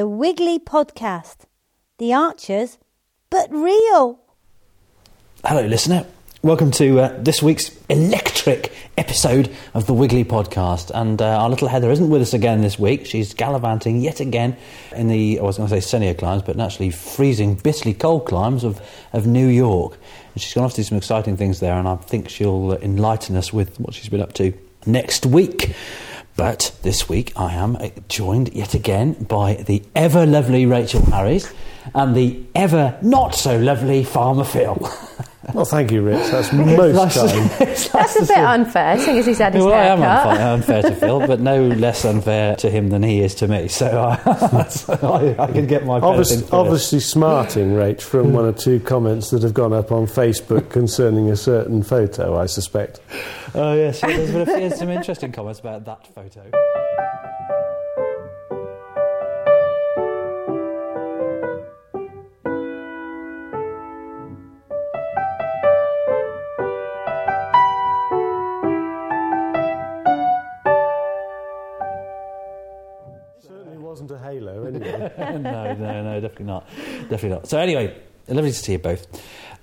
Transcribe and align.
the 0.00 0.08
Wiggly 0.08 0.58
Podcast. 0.58 1.40
The 1.98 2.14
Archers, 2.14 2.78
but 3.28 3.52
real. 3.52 4.18
Hello, 5.44 5.66
listener. 5.66 6.06
Welcome 6.40 6.70
to 6.70 7.00
uh, 7.00 7.18
this 7.18 7.42
week's 7.42 7.70
electric 7.90 8.72
episode 8.96 9.54
of 9.74 9.84
the 9.84 9.92
Wiggly 9.92 10.24
Podcast. 10.24 10.90
And 10.94 11.20
uh, 11.20 11.42
our 11.42 11.50
little 11.50 11.68
Heather 11.68 11.90
isn't 11.90 12.08
with 12.08 12.22
us 12.22 12.32
again 12.32 12.62
this 12.62 12.78
week. 12.78 13.04
She's 13.04 13.34
gallivanting 13.34 14.00
yet 14.00 14.20
again 14.20 14.56
in 14.96 15.08
the, 15.08 15.38
I 15.38 15.42
was 15.42 15.58
going 15.58 15.68
to 15.68 15.74
say 15.74 15.86
sunnier 15.86 16.14
climes, 16.14 16.40
but 16.44 16.56
naturally 16.56 16.88
freezing, 16.88 17.56
bitterly 17.56 17.92
cold 17.92 18.24
climes 18.24 18.64
of, 18.64 18.80
of 19.12 19.26
New 19.26 19.48
York. 19.48 19.98
And 20.32 20.42
she's 20.42 20.54
gone 20.54 20.64
off 20.64 20.70
to 20.70 20.76
do 20.76 20.84
some 20.84 20.96
exciting 20.96 21.36
things 21.36 21.60
there, 21.60 21.74
and 21.74 21.86
I 21.86 21.96
think 21.96 22.30
she'll 22.30 22.72
enlighten 22.78 23.36
us 23.36 23.52
with 23.52 23.78
what 23.78 23.92
she's 23.92 24.08
been 24.08 24.22
up 24.22 24.32
to 24.32 24.54
next 24.86 25.26
week. 25.26 25.74
But 26.40 26.74
this 26.80 27.06
week 27.06 27.34
I 27.36 27.52
am 27.52 27.76
joined 28.08 28.54
yet 28.54 28.72
again 28.72 29.12
by 29.12 29.56
the 29.56 29.82
ever 29.94 30.24
lovely 30.24 30.64
Rachel 30.64 31.02
Harris 31.02 31.52
and 31.94 32.16
the 32.16 32.40
ever 32.54 32.98
not 33.02 33.34
so 33.34 33.58
lovely 33.58 34.04
Farmer 34.04 34.44
Phil. 34.44 34.90
Well, 35.54 35.64
thank 35.64 35.90
you, 35.90 36.02
Rich. 36.02 36.30
That's 36.30 36.52
most 36.54 36.94
Nice 36.94 37.16
kind. 37.16 37.50
it's 37.68 37.92
nice 37.92 37.92
That's 37.92 38.14
to 38.14 38.22
a 38.22 38.26
see- 38.26 38.34
bit 38.34 38.44
unfair, 38.44 38.98
seeing 38.98 39.18
as 39.18 39.26
he's 39.26 39.38
had 39.38 39.54
his 39.54 39.64
Well, 39.64 39.74
I 39.74 39.84
am 39.86 39.98
haircut. 39.98 40.26
unfair, 40.40 40.52
unfair 40.54 40.82
to 40.82 40.96
Phil, 40.96 41.26
but 41.26 41.40
no 41.40 41.66
less 41.68 42.04
unfair 42.04 42.56
to 42.56 42.70
him 42.70 42.88
than 42.90 43.02
he 43.02 43.20
is 43.20 43.34
to 43.36 43.48
me. 43.48 43.68
So 43.68 43.86
I, 44.00 44.64
so 44.68 44.92
I, 45.38 45.42
I 45.44 45.52
can 45.52 45.66
get 45.66 45.84
my 45.86 45.98
Obviously, 46.00 46.36
things 46.36 46.48
first. 46.50 46.54
obviously 46.54 47.00
smarting, 47.00 47.70
Rach, 47.72 48.00
from 48.00 48.32
one 48.32 48.44
or 48.44 48.52
two 48.52 48.80
comments 48.80 49.30
that 49.30 49.42
have 49.42 49.54
gone 49.54 49.72
up 49.72 49.92
on 49.92 50.06
Facebook 50.06 50.70
concerning 50.70 51.30
a 51.30 51.36
certain 51.36 51.82
photo, 51.82 52.38
I 52.38 52.46
suspect. 52.46 53.00
Oh 53.54 53.74
yes, 53.74 54.00
yeah, 54.02 54.08
there's 54.16 54.30
been 54.30 54.42
a 54.42 54.46
few, 54.46 54.56
there's 54.56 54.78
some 54.78 54.90
interesting 54.90 55.32
comments 55.32 55.60
about 55.60 55.84
that 55.84 56.06
photo. 56.14 56.50
Wasn't 73.90 74.10
a 74.12 74.18
halo, 74.18 74.64
anyway. 74.64 75.12
no, 75.18 75.74
no, 75.74 76.02
no, 76.04 76.20
definitely 76.20 76.46
not, 76.46 76.68
definitely 77.08 77.30
not. 77.30 77.48
So 77.48 77.58
anyway, 77.58 78.00
lovely 78.28 78.52
to 78.52 78.56
see 78.56 78.72
you 78.72 78.78
both. 78.78 79.04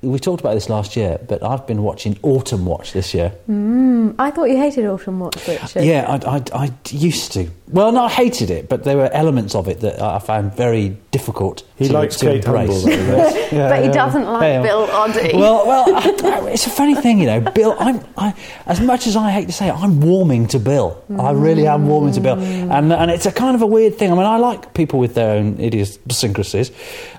We 0.02 0.20
talked 0.20 0.42
about 0.42 0.54
this 0.54 0.70
last 0.70 0.96
year, 0.96 1.20
but 1.28 1.42
I've 1.44 1.66
been 1.66 1.82
watching 1.82 2.20
Autumn 2.22 2.66
Watch 2.66 2.94
this 2.94 3.14
year. 3.16 3.34
Mm, 3.50 4.14
I 4.20 4.30
thought 4.30 4.46
you 4.46 4.58
hated 4.58 4.86
Autumn 4.86 5.20
Watch, 5.20 5.48
Richard. 5.48 5.84
Yeah, 5.84 6.06
I, 6.08 6.36
I, 6.38 6.44
I 6.66 6.74
used 6.90 7.32
to. 7.34 7.50
Well, 7.70 7.92
no, 7.92 8.04
I 8.04 8.10
hated 8.10 8.52
it, 8.52 8.70
but 8.70 8.84
there 8.84 8.96
were 8.96 9.10
elements 9.12 9.56
of 9.56 9.68
it 9.68 9.80
that 9.82 10.00
I 10.00 10.20
found 10.20 10.54
very 10.56 10.96
difficult. 11.12 11.64
He 11.78 11.88
to, 11.88 11.94
likes 11.94 12.18
to 12.18 12.28
Kate 12.28 12.46
embrace. 12.46 12.84
Humble, 12.84 13.06
though, 13.06 13.18
Yeah, 13.52 13.70
but 13.70 13.80
he 13.80 13.86
yeah. 13.88 13.92
doesn't 13.92 14.26
like 14.26 14.42
Hey, 14.44 14.62
Bill 14.62 14.88
Oddie. 14.88 15.34
Well, 15.34 15.66
well, 15.66 15.96
I, 15.96 16.50
it's 16.52 16.68
a 16.68 16.70
funny 16.70 16.96
thing, 16.96 17.20
you 17.20 17.26
know. 17.26 17.42
Bill, 17.42 17.76
I'm, 17.80 18.04
I, 18.18 18.36
as 18.68 18.80
much 18.80 19.08
as 19.08 19.16
I 19.16 19.32
hate 19.32 19.48
to 19.48 19.54
say 19.54 19.68
it, 19.68 19.74
I'm 19.74 20.00
warming 20.00 20.48
to 20.50 20.60
Bill. 20.60 21.04
I 21.20 21.32
really 21.32 21.66
am 21.66 21.88
warming 21.88 22.14
to 22.14 22.22
Bill, 22.22 22.38
and 22.40 22.94
and 22.94 23.10
it's 23.10 23.26
a 23.26 23.32
kind 23.32 23.56
of 23.56 23.62
a 23.62 23.68
weird 23.68 23.98
thing. 23.98 24.12
I 24.12 24.16
mean, 24.16 24.26
I 24.26 24.38
like 24.38 24.74
people 24.74 25.00
with 25.00 25.16
their 25.16 25.38
own 25.38 25.60
idiosyncrasies, 25.60 26.72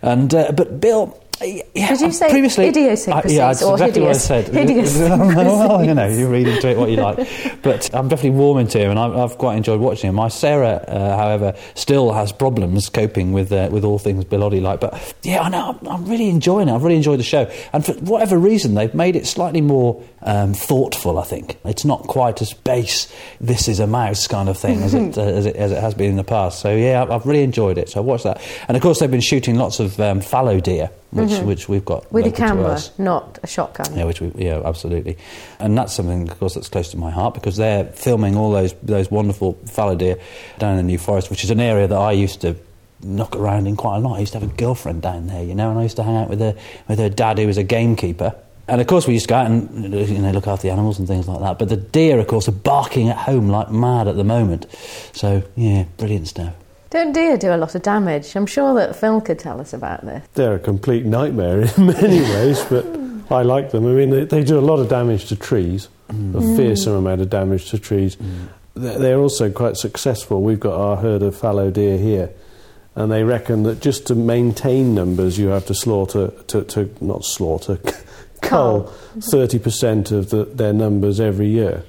and 0.03 0.33
uh, 0.33 0.53
but 0.53 0.81
Bill. 0.81 1.19
Yeah, 1.41 1.89
Did 1.91 2.01
you 2.01 2.13
say 2.13 2.31
previously, 2.31 2.67
idiosyncrasies 2.69 3.39
I- 3.39 3.43
yeah, 3.43 3.47
that's 3.49 3.63
or 3.63 3.75
exactly 3.75 4.01
hideous- 4.03 4.29
what 4.29 4.39
I 4.39 4.43
said. 4.43 4.55
hideous 4.69 4.99
well, 4.99 5.85
you 5.85 5.95
know, 5.95 6.09
you 6.09 6.29
read 6.29 6.49
into 6.49 6.69
it 6.69 6.77
what 6.77 6.91
you 6.91 6.97
like. 6.97 7.29
But 7.63 7.93
I'm 7.93 8.09
definitely 8.09 8.39
warming 8.39 8.69
to 8.69 8.79
him, 8.79 8.91
and 8.91 8.99
I've, 8.99 9.17
I've 9.17 9.39
quite 9.39 9.57
enjoyed 9.57 9.81
watching 9.81 10.09
him. 10.09 10.15
My 10.15 10.29
Sarah, 10.29 10.77
uh, 10.89 11.17
however, 11.17 11.55
still 11.75 12.13
has 12.13 12.33
problems 12.33 12.89
coping 12.89 13.33
with 13.33 13.53
uh, 13.53 13.69
with 13.71 13.85
all 13.85 13.99
things 13.99 14.25
Bill 14.25 14.41
Oddie 14.41 14.63
like. 14.63 14.81
But 14.81 15.15
yeah, 15.23 15.43
I 15.43 15.49
know, 15.49 15.79
I'm, 15.81 15.89
I'm 15.89 16.05
really 16.07 16.29
enjoying 16.29 16.69
it. 16.69 16.73
I've 16.73 16.83
really 16.85 16.97
enjoyed 16.97 17.19
the 17.19 17.25
show, 17.25 17.51
and 17.73 17.85
for 17.85 17.93
whatever 17.95 18.39
reason, 18.39 18.75
they've 18.75 18.95
made 18.95 19.17
it 19.17 19.27
slightly 19.27 19.61
more 19.61 20.03
um, 20.23 20.55
thoughtful. 20.55 21.19
I 21.19 21.25
think 21.25 21.59
it's 21.65 21.85
not 21.85 22.03
quite 22.05 22.41
as 22.41 22.53
base. 22.55 23.13
This 23.41 23.69
is 23.69 23.81
a 23.81 23.87
mouse 23.87 24.27
kind 24.29 24.49
of 24.49 24.57
thing 24.57 24.83
as 24.83 24.95
it, 24.95 25.19
uh, 25.19 25.23
as 25.23 25.47
it 25.47 25.57
as 25.57 25.73
it 25.73 25.81
has 25.81 25.95
been 25.95 26.11
in 26.11 26.17
the 26.17 26.25
past. 26.25 26.61
So 26.61 26.75
yeah, 26.75 27.03
I've, 27.03 27.11
I've 27.11 27.27
really 27.27 27.43
enjoyed 27.43 27.77
it. 27.77 27.89
So 27.91 28.01
I 28.01 28.05
watched 28.05 28.25
that, 28.25 28.41
and 28.69 28.77
of 28.77 28.83
course 28.83 29.01
they've 29.01 29.11
been 29.11 29.21
shooting 29.21 29.57
lots 29.57 29.81
of 29.81 29.99
um, 30.01 30.21
fallow 30.21 30.61
deer, 30.61 30.91
which 31.11 31.39
which 31.41 31.69
we've 31.69 31.85
got 31.85 32.05
Mm-hmm. 32.05 32.15
With 32.15 32.27
a 32.27 32.33
camera, 32.33 32.79
not 32.99 33.39
a 33.43 33.47
shotgun. 33.47 33.97
Yeah, 33.97 34.05
which 34.05 34.21
we, 34.21 34.33
yeah, 34.37 34.63
absolutely, 34.65 35.17
and 35.59 35.77
that's 35.77 35.93
something, 35.93 36.31
of 36.31 36.39
course, 36.39 36.55
that's 36.55 36.69
close 36.69 36.91
to 36.91 36.97
my 36.97 37.11
heart 37.11 37.35
because 37.35 37.57
they're 37.57 37.85
filming 37.85 38.37
all 38.37 38.51
those 38.51 38.75
those 38.83 39.11
wonderful 39.11 39.55
fallow 39.67 39.97
deer 39.97 40.19
down 40.59 40.73
in 40.73 40.77
the 40.79 40.83
New 40.83 40.99
Forest, 40.99 41.31
which 41.31 41.45
is 41.45 41.51
an 41.51 41.61
area 41.61 41.87
that 41.87 41.99
I 41.99 42.13
used 42.13 42.41
to 42.43 42.57
knock 43.03 43.37
around 43.37 43.67
in 43.67 43.77
quite 43.77 43.97
a 43.97 44.01
lot. 44.01 44.17
I 44.17 44.21
used 44.21 44.33
to 44.33 44.41
have 44.41 44.51
a 44.51 44.55
girlfriend 44.55 45.03
down 45.03 45.27
there, 45.29 45.43
you 45.43 45.55
know, 45.55 45.71
and 45.71 45.79
I 45.79 45.83
used 45.85 45.97
to 45.97 46.03
hang 46.03 46.17
out 46.17 46.29
with 46.29 46.41
her 46.41 46.55
with 46.89 46.99
her 46.99 47.09
dad, 47.09 47.39
who 47.39 47.47
was 47.47 47.59
a 47.59 47.65
gamekeeper. 47.65 48.35
And 48.67 48.83
of 48.83 48.87
course, 48.87 49.07
we 49.07 49.15
used 49.15 49.25
to 49.27 49.31
go 49.31 49.37
out 49.37 49.47
and 49.47 49.93
you 49.93 50.19
know 50.19 50.31
look 50.31 50.47
after 50.47 50.65
the 50.65 50.73
animals 50.73 50.99
and 50.99 51.09
things 51.09 51.27
like 51.27 51.41
that. 51.41 51.59
But 51.59 51.71
the 51.71 51.77
deer, 51.77 52.19
of 52.19 52.27
course, 52.27 52.49
are 52.49 52.53
barking 52.53 53.09
at 53.09 53.17
home 53.17 53.49
like 53.49 53.71
mad 53.71 54.09
at 54.09 54.17
the 54.17 54.25
moment. 54.25 54.67
So 55.15 55.43
yeah, 55.57 55.85
brilliant 55.97 56.29
stuff. 56.29 56.55
Don't 56.91 57.13
deer 57.13 57.37
do 57.37 57.53
a 57.53 57.57
lot 57.57 57.75
of 57.75 57.83
damage? 57.83 58.35
I'm 58.35 58.47
sure 58.47 58.75
that 58.75 58.97
Phil 58.97 59.21
could 59.21 59.39
tell 59.39 59.61
us 59.61 59.73
about 59.73 60.05
this. 60.07 60.27
They're 60.35 60.55
a 60.55 60.59
complete 60.59 61.05
nightmare 61.05 61.61
in 61.77 61.87
many 61.87 62.21
ways, 62.21 62.65
but 62.65 62.87
I 63.31 63.43
like 63.43 63.73
them. 63.73 63.87
I 63.87 63.91
mean, 63.91 64.11
they, 64.11 64.25
they 64.25 64.45
do 64.45 64.59
a 64.59 64.61
lot 64.61 64.79
of 64.79 64.89
damage 64.89 65.27
to 65.27 65.37
trees, 65.37 65.89
mm. 66.09 66.35
a 66.35 66.57
fearsome 66.57 66.95
amount 66.95 67.21
of 67.21 67.29
damage 67.29 67.71
to 67.71 67.79
trees. 67.79 68.17
Mm. 68.17 68.49
They're 68.75 68.99
they're 68.99 69.19
also 69.19 69.51
quite 69.51 69.77
successful. 69.77 70.41
We've 70.43 70.61
got 70.61 70.81
our 70.81 70.97
herd 70.97 71.23
of 71.23 71.37
fallow 71.37 71.71
deer 71.71 71.99
here, 71.99 72.31
and 72.95 73.13
they 73.13 73.23
reckon 73.23 73.65
that 73.65 73.81
just 73.81 74.07
to 74.07 74.15
maintain 74.15 74.95
numbers, 74.95 75.39
you 75.39 75.49
have 75.49 75.67
to 75.67 75.75
slaughter, 75.75 76.29
to, 76.47 76.65
to 76.65 76.95
not 77.01 77.25
slaughter, 77.25 77.79
cull 78.41 78.93
30% 79.19 80.13
of 80.13 80.31
the, 80.31 80.45
their 80.45 80.73
numbers 80.73 81.21
every 81.21 81.49
year, 81.49 81.85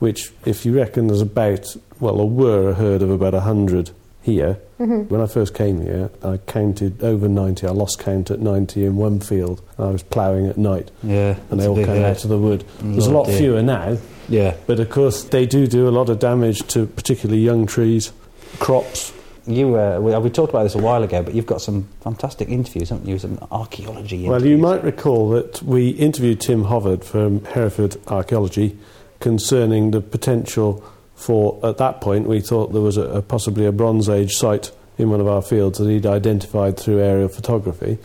which, 0.00 0.32
if 0.44 0.66
you 0.66 0.76
reckon 0.76 1.06
there's 1.06 1.20
about, 1.20 1.76
well, 1.98 2.16
there 2.16 2.26
were 2.26 2.70
a 2.70 2.74
herd 2.74 3.00
of 3.00 3.10
about 3.10 3.32
100 3.32 3.90
here. 4.24 4.54
When 4.78 5.20
I 5.20 5.26
first 5.26 5.54
came 5.54 5.80
here, 5.80 6.10
I 6.22 6.36
counted 6.38 7.02
over 7.02 7.28
90. 7.28 7.66
I 7.66 7.70
lost 7.70 7.98
count 8.00 8.30
at 8.30 8.40
90 8.40 8.84
in 8.84 8.96
one 8.96 9.20
field. 9.20 9.62
I 9.78 9.86
was 9.86 10.02
ploughing 10.02 10.46
at 10.46 10.58
night, 10.58 10.90
Yeah, 11.02 11.36
and 11.50 11.60
they 11.60 11.66
all 11.68 11.76
came 11.76 11.86
herd. 11.86 12.04
out 12.04 12.24
of 12.24 12.28
the 12.30 12.38
wood. 12.38 12.64
There's 12.80 13.06
a 13.06 13.10
lot 13.10 13.20
lot 13.20 13.26
deer. 13.28 13.38
fewer 13.38 13.62
now, 13.62 13.96
Yeah, 14.28 14.56
but 14.66 14.80
of 14.80 14.90
course, 14.90 15.24
they 15.24 15.46
do 15.46 15.66
do 15.66 15.88
a 15.88 15.90
lot 15.90 16.08
of 16.10 16.18
damage 16.18 16.66
to 16.68 16.86
particularly 16.86 17.40
young 17.42 17.66
trees, 17.66 18.12
crops. 18.58 19.12
You, 19.46 19.76
uh, 19.76 20.00
we, 20.00 20.16
we 20.18 20.30
talked 20.30 20.50
about 20.50 20.64
this 20.64 20.74
a 20.74 20.78
while 20.78 21.02
ago, 21.02 21.22
but 21.22 21.34
you've 21.34 21.46
got 21.46 21.60
some 21.62 21.86
fantastic 22.00 22.48
interviews, 22.48 22.88
haven't 22.90 23.06
you? 23.06 23.18
Some 23.18 23.38
archaeology. 23.52 24.26
Well, 24.28 24.44
you 24.44 24.58
might 24.58 24.82
recall 24.82 25.28
that 25.30 25.62
we 25.62 25.90
interviewed 25.90 26.40
Tim 26.40 26.64
Hoverd 26.64 27.04
from 27.04 27.44
Hereford 27.44 27.96
Archaeology 28.08 28.78
concerning 29.20 29.90
the 29.92 30.00
potential 30.00 30.82
for, 31.14 31.58
at 31.64 31.78
that 31.78 32.00
point, 32.00 32.26
we 32.26 32.40
thought 32.40 32.72
there 32.72 32.82
was 32.82 32.96
a, 32.96 33.02
a 33.02 33.22
possibly 33.22 33.66
a 33.66 33.72
Bronze 33.72 34.08
Age 34.08 34.34
site 34.34 34.72
in 34.98 35.10
one 35.10 35.20
of 35.20 35.26
our 35.26 35.42
fields 35.42 35.78
that 35.78 35.88
he'd 35.88 36.06
identified 36.06 36.78
through 36.78 37.00
aerial 37.00 37.28
photography. 37.28 37.98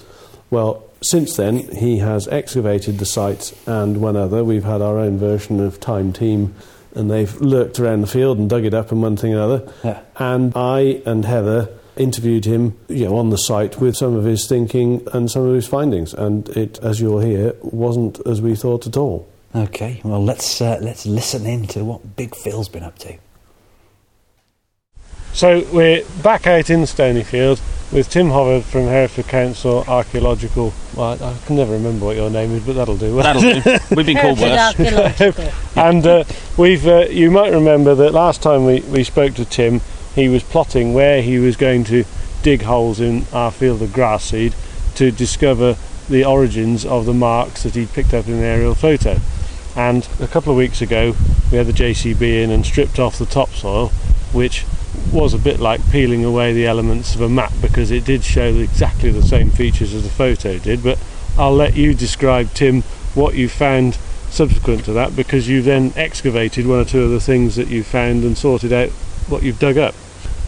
Well, 0.50 0.84
since 1.02 1.36
then, 1.36 1.58
he 1.75 2.00
has 2.00 2.28
excavated 2.28 2.97
the 2.97 3.06
site 3.06 3.53
and 3.66 4.02
one 4.02 4.18
other. 4.18 4.44
We've 4.44 4.64
had 4.64 4.81
our 4.81 4.97
own 4.97 5.18
version 5.18 5.59
of 5.59 5.80
Time 5.80 6.12
Team, 6.12 6.56
and 6.96 7.09
they've 7.09 7.34
lurked 7.40 7.80
around 7.80 8.02
the 8.02 8.08
field 8.08 8.38
and 8.38 8.50
dug 8.50 8.66
it 8.66 8.74
up 8.74 8.92
and 8.92 9.02
one 9.02 9.16
thing 9.16 9.34
and 9.34 9.41
another. 9.41 9.74
Yeah. 9.84 10.02
And 10.18 10.53
I 10.56 11.02
and 11.06 11.24
Heather 11.26 11.70
interviewed 11.96 12.46
him, 12.46 12.78
you 12.88 13.06
know, 13.06 13.18
on 13.18 13.30
the 13.30 13.38
site 13.38 13.80
with 13.80 13.96
some 13.96 14.16
of 14.16 14.24
his 14.24 14.47
thinking 14.47 15.06
and 15.14 15.30
some 15.30 15.46
of 15.46 15.53
his 15.53 15.68
findings. 15.68 16.14
And 16.14 16.50
it, 16.50 16.80
as 16.80 17.00
you'll 17.00 17.20
hear, 17.20 17.56
wasn't 17.62 18.20
as 18.26 18.41
we 18.41 18.56
thought 18.56 18.88
at 18.88 18.97
all. 18.97 19.28
Okay, 19.55 19.99
well 20.03 20.23
let's 20.23 20.61
uh, 20.61 20.77
let's 20.79 21.07
listen 21.07 21.45
in 21.47 21.65
to 21.67 21.83
what 21.83 22.15
Big 22.15 22.35
Phil's 22.35 22.69
been 22.69 22.83
up 22.83 22.99
to. 22.99 23.17
So 25.33 25.65
we're 25.71 26.03
back 26.21 26.45
out 26.45 26.69
in 26.69 26.81
Stonyfield 26.81 27.61
with 27.91 28.09
Tim 28.09 28.28
Hoverd 28.28 28.63
from 28.63 28.84
Hereford 28.84 29.28
Council 29.28 29.84
Archaeological. 29.87 30.73
Well, 30.96 31.23
I 31.23 31.35
can 31.46 31.55
never 31.55 31.73
remember 31.73 32.05
what 32.05 32.16
your 32.16 32.29
name 32.29 32.51
is, 32.51 32.63
but 32.63 32.73
that'll 32.73 32.97
do. 32.97 33.16
That'll 33.22 33.41
do. 33.41 33.96
We've 33.96 34.05
been 34.05 34.17
called 34.17 34.40
worse. 34.40 35.55
and 35.75 36.05
uh, 36.05 36.23
we've 36.57 36.85
uh, 36.85 37.07
you 37.09 37.31
might 37.31 37.52
remember 37.52 37.95
that 37.95 38.13
last 38.13 38.43
time 38.43 38.66
we, 38.66 38.81
we 38.81 39.03
spoke 39.03 39.34
to 39.35 39.45
Tim, 39.45 39.81
he 40.13 40.29
was 40.29 40.43
plotting 40.43 40.93
where 40.93 41.23
he 41.23 41.40
was 41.40 41.55
going 41.55 41.85
to 41.85 42.05
dig 42.43 42.61
holes 42.63 42.99
in 42.99 43.25
our 43.34 43.52
field 43.52 43.81
of 43.81 43.93
grass 43.93 44.25
seed 44.25 44.53
to 44.95 45.09
discover 45.09 45.75
the 46.07 46.25
origins 46.25 46.85
of 46.85 47.05
the 47.05 47.13
marks 47.13 47.63
that 47.63 47.75
he'd 47.75 47.91
picked 47.93 48.13
up 48.13 48.28
in 48.28 48.34
an 48.34 48.43
aerial 48.43 48.75
photo. 48.75 49.19
And 49.79 50.05
a 50.20 50.28
couple 50.28 50.52
of 50.52 50.58
weeks 50.58 50.81
ago, 50.81 51.16
we 51.49 51.58
had 51.58 51.66
the 51.66 51.72
JCB 51.72 52.43
in 52.43 52.52
and 52.52 52.66
stripped 52.66 52.99
off 52.99 53.17
the 53.17 53.26
topsoil, 53.26 53.87
which 54.34 54.66
was 55.09 55.34
a 55.34 55.37
bit 55.37 55.61
like 55.61 55.79
peeling 55.90 56.26
away 56.26 56.52
the 56.52 56.67
elements 56.67 57.16
of 57.16 57.22
a 57.22 57.29
map 57.29 57.53
because 57.61 57.90
it 57.90 58.03
did 58.03 58.26
show 58.26 58.47
exactly 58.55 59.09
the 59.09 59.22
same 59.22 59.49
features 59.49 59.93
as 59.93 60.03
the 60.03 60.09
photo 60.09 60.58
did. 60.58 60.84
But 60.84 60.99
I'll 61.37 61.55
let 61.55 61.78
you 61.78 61.93
describe, 61.93 62.53
Tim, 62.53 62.81
what 63.16 63.35
you 63.35 63.47
found 63.47 63.97
subsequent 64.29 64.84
to 64.84 64.91
that 64.91 65.16
because 65.16 65.47
you 65.47 65.61
then 65.61 65.93
excavated 65.96 66.67
one 66.67 66.79
or 66.79 66.85
two 66.85 67.03
of 67.03 67.11
the 67.11 67.22
things 67.22 67.55
that 67.55 67.70
you 67.70 67.81
found 67.81 68.26
and 68.26 68.37
sorted 68.37 68.73
out 68.73 68.90
what 69.29 69.43
you've 69.43 69.59
dug 69.59 69.78
up. 69.78 69.96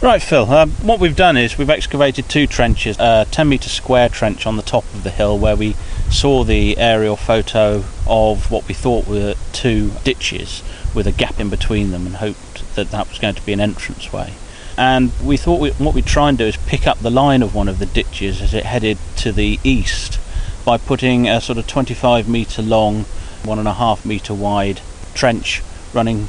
Right, 0.02 0.20
Phil. 0.20 0.52
Um, 0.52 0.72
what 0.82 1.00
we've 1.00 1.16
done 1.16 1.38
is 1.38 1.56
we've 1.56 1.70
excavated 1.70 2.28
two 2.28 2.46
trenches, 2.46 2.98
a 2.98 3.26
10 3.30 3.48
metre 3.48 3.70
square 3.70 4.10
trench 4.10 4.46
on 4.46 4.56
the 4.56 4.62
top 4.62 4.84
of 4.92 5.04
the 5.04 5.10
hill 5.10 5.38
where 5.38 5.56
we 5.56 5.74
saw 6.12 6.44
the 6.44 6.78
aerial 6.78 7.16
photo 7.16 7.84
of 8.06 8.50
what 8.50 8.68
we 8.68 8.74
thought 8.74 9.06
were 9.06 9.34
two 9.52 9.90
ditches 10.04 10.62
with 10.94 11.06
a 11.06 11.12
gap 11.12 11.40
in 11.40 11.48
between 11.48 11.90
them 11.90 12.06
and 12.06 12.16
hoped 12.16 12.74
that 12.76 12.90
that 12.90 13.08
was 13.08 13.18
going 13.18 13.34
to 13.34 13.44
be 13.44 13.52
an 13.52 13.60
entranceway. 13.60 14.32
And 14.76 15.12
we 15.22 15.36
thought 15.36 15.60
we, 15.60 15.70
what 15.72 15.94
we'd 15.94 16.06
try 16.06 16.28
and 16.28 16.38
do 16.38 16.44
is 16.44 16.56
pick 16.56 16.86
up 16.86 16.98
the 16.98 17.10
line 17.10 17.42
of 17.42 17.54
one 17.54 17.68
of 17.68 17.78
the 17.78 17.86
ditches 17.86 18.40
as 18.40 18.54
it 18.54 18.64
headed 18.64 18.98
to 19.16 19.32
the 19.32 19.58
east 19.64 20.18
by 20.64 20.78
putting 20.78 21.28
a 21.28 21.40
sort 21.40 21.58
of 21.58 21.66
25 21.66 22.28
metre 22.28 22.62
long, 22.62 23.04
one 23.44 23.58
and 23.58 23.68
a 23.68 23.74
half 23.74 24.04
metre 24.04 24.34
wide 24.34 24.80
trench 25.14 25.62
running 25.92 26.28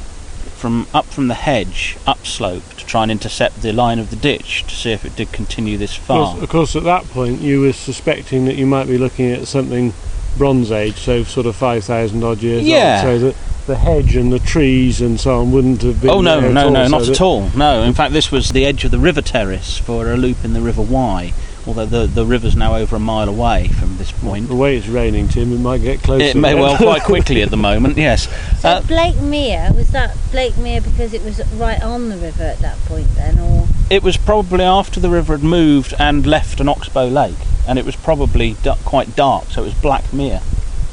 from 0.64 0.86
up 0.94 1.04
from 1.04 1.28
the 1.28 1.34
hedge 1.34 1.98
upslope 2.06 2.62
to 2.78 2.86
try 2.86 3.02
and 3.02 3.12
intercept 3.12 3.60
the 3.60 3.70
line 3.70 3.98
of 3.98 4.08
the 4.08 4.16
ditch 4.16 4.62
to 4.66 4.74
see 4.74 4.92
if 4.92 5.04
it 5.04 5.14
did 5.14 5.30
continue 5.30 5.76
this 5.76 5.94
Of 5.98 6.04
far. 6.04 6.24
course, 6.32 6.42
of 6.42 6.48
course, 6.48 6.76
at 6.76 6.84
that 6.84 7.04
point, 7.10 7.42
you 7.42 7.60
were 7.60 7.74
suspecting 7.74 8.46
that 8.46 8.56
you 8.56 8.64
might 8.64 8.86
be 8.86 8.96
looking 8.96 9.30
at 9.30 9.46
something 9.46 9.92
Bronze 10.38 10.72
Age, 10.72 10.96
so 10.96 11.22
sort 11.22 11.44
of 11.44 11.54
5,000 11.54 12.24
odd 12.24 12.42
years 12.42 12.62
Yeah. 12.66 13.02
old. 13.04 13.20
So 13.20 13.26
that 13.26 13.36
the 13.66 13.76
hedge 13.76 14.16
and 14.16 14.32
the 14.32 14.38
trees 14.38 15.02
and 15.02 15.20
so 15.20 15.40
on 15.40 15.52
wouldn't 15.52 15.82
have 15.82 16.00
been. 16.00 16.08
Oh 16.08 16.22
no, 16.22 16.40
no, 16.40 16.70
no, 16.70 16.88
not 16.88 17.04
so 17.04 17.12
at 17.12 17.20
all. 17.20 17.50
No, 17.54 17.82
in 17.82 17.92
fact, 17.92 18.14
this 18.14 18.32
was 18.32 18.48
the 18.52 18.64
edge 18.64 18.84
of 18.84 18.90
the 18.90 18.98
river 18.98 19.20
terrace 19.20 19.76
for 19.76 20.10
a 20.10 20.16
loop 20.16 20.46
in 20.46 20.54
the 20.54 20.62
River 20.62 20.80
Wye. 20.80 21.34
Although 21.66 21.86
the 21.86 22.06
the 22.06 22.26
river's 22.26 22.54
now 22.54 22.74
over 22.76 22.96
a 22.96 22.98
mile 22.98 23.28
away 23.28 23.68
from 23.68 23.96
this 23.96 24.12
point, 24.12 24.48
The 24.48 24.54
way 24.54 24.76
it's 24.76 24.86
raining, 24.86 25.28
Tim, 25.28 25.52
it 25.52 25.58
might 25.60 25.80
get 25.82 26.02
closer. 26.02 26.24
it 26.24 26.36
may 26.36 26.52
then. 26.52 26.60
well 26.60 26.76
quite 26.76 27.02
quickly 27.02 27.40
at 27.42 27.50
the 27.50 27.56
moment. 27.56 27.96
Yes, 27.96 28.28
So 28.60 28.68
Uh, 28.68 28.80
Blakemere, 28.82 29.74
was 29.74 29.88
that 29.90 30.14
Blakemere 30.30 30.82
because 30.84 31.14
it 31.14 31.22
was 31.24 31.40
right 31.54 31.82
on 31.82 32.10
the 32.10 32.16
river 32.18 32.44
at 32.44 32.58
that 32.58 32.76
point 32.84 33.06
then, 33.14 33.38
or 33.38 33.66
it 33.88 34.02
was 34.02 34.16
probably 34.16 34.64
after 34.64 35.00
the 35.00 35.08
river 35.10 35.34
had 35.36 35.42
moved 35.44 35.94
and 35.98 36.26
left 36.26 36.60
an 36.60 36.68
oxbow 36.68 37.06
lake, 37.08 37.34
and 37.66 37.78
it 37.78 37.84
was 37.86 37.96
probably 37.96 38.56
da- 38.62 38.76
quite 38.84 39.16
dark, 39.16 39.46
so 39.50 39.62
it 39.62 39.66
was 39.66 39.74
Black 39.74 40.12
Mere. 40.12 40.40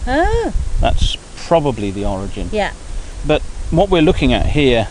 oh 0.07 0.53
That's 0.79 1.17
probably 1.47 1.91
the 1.91 2.05
origin. 2.05 2.47
yeah, 2.51 2.71
But 3.27 3.41
what 3.71 3.89
we're 3.89 4.01
looking 4.01 4.31
at 4.33 4.45
here 4.47 4.87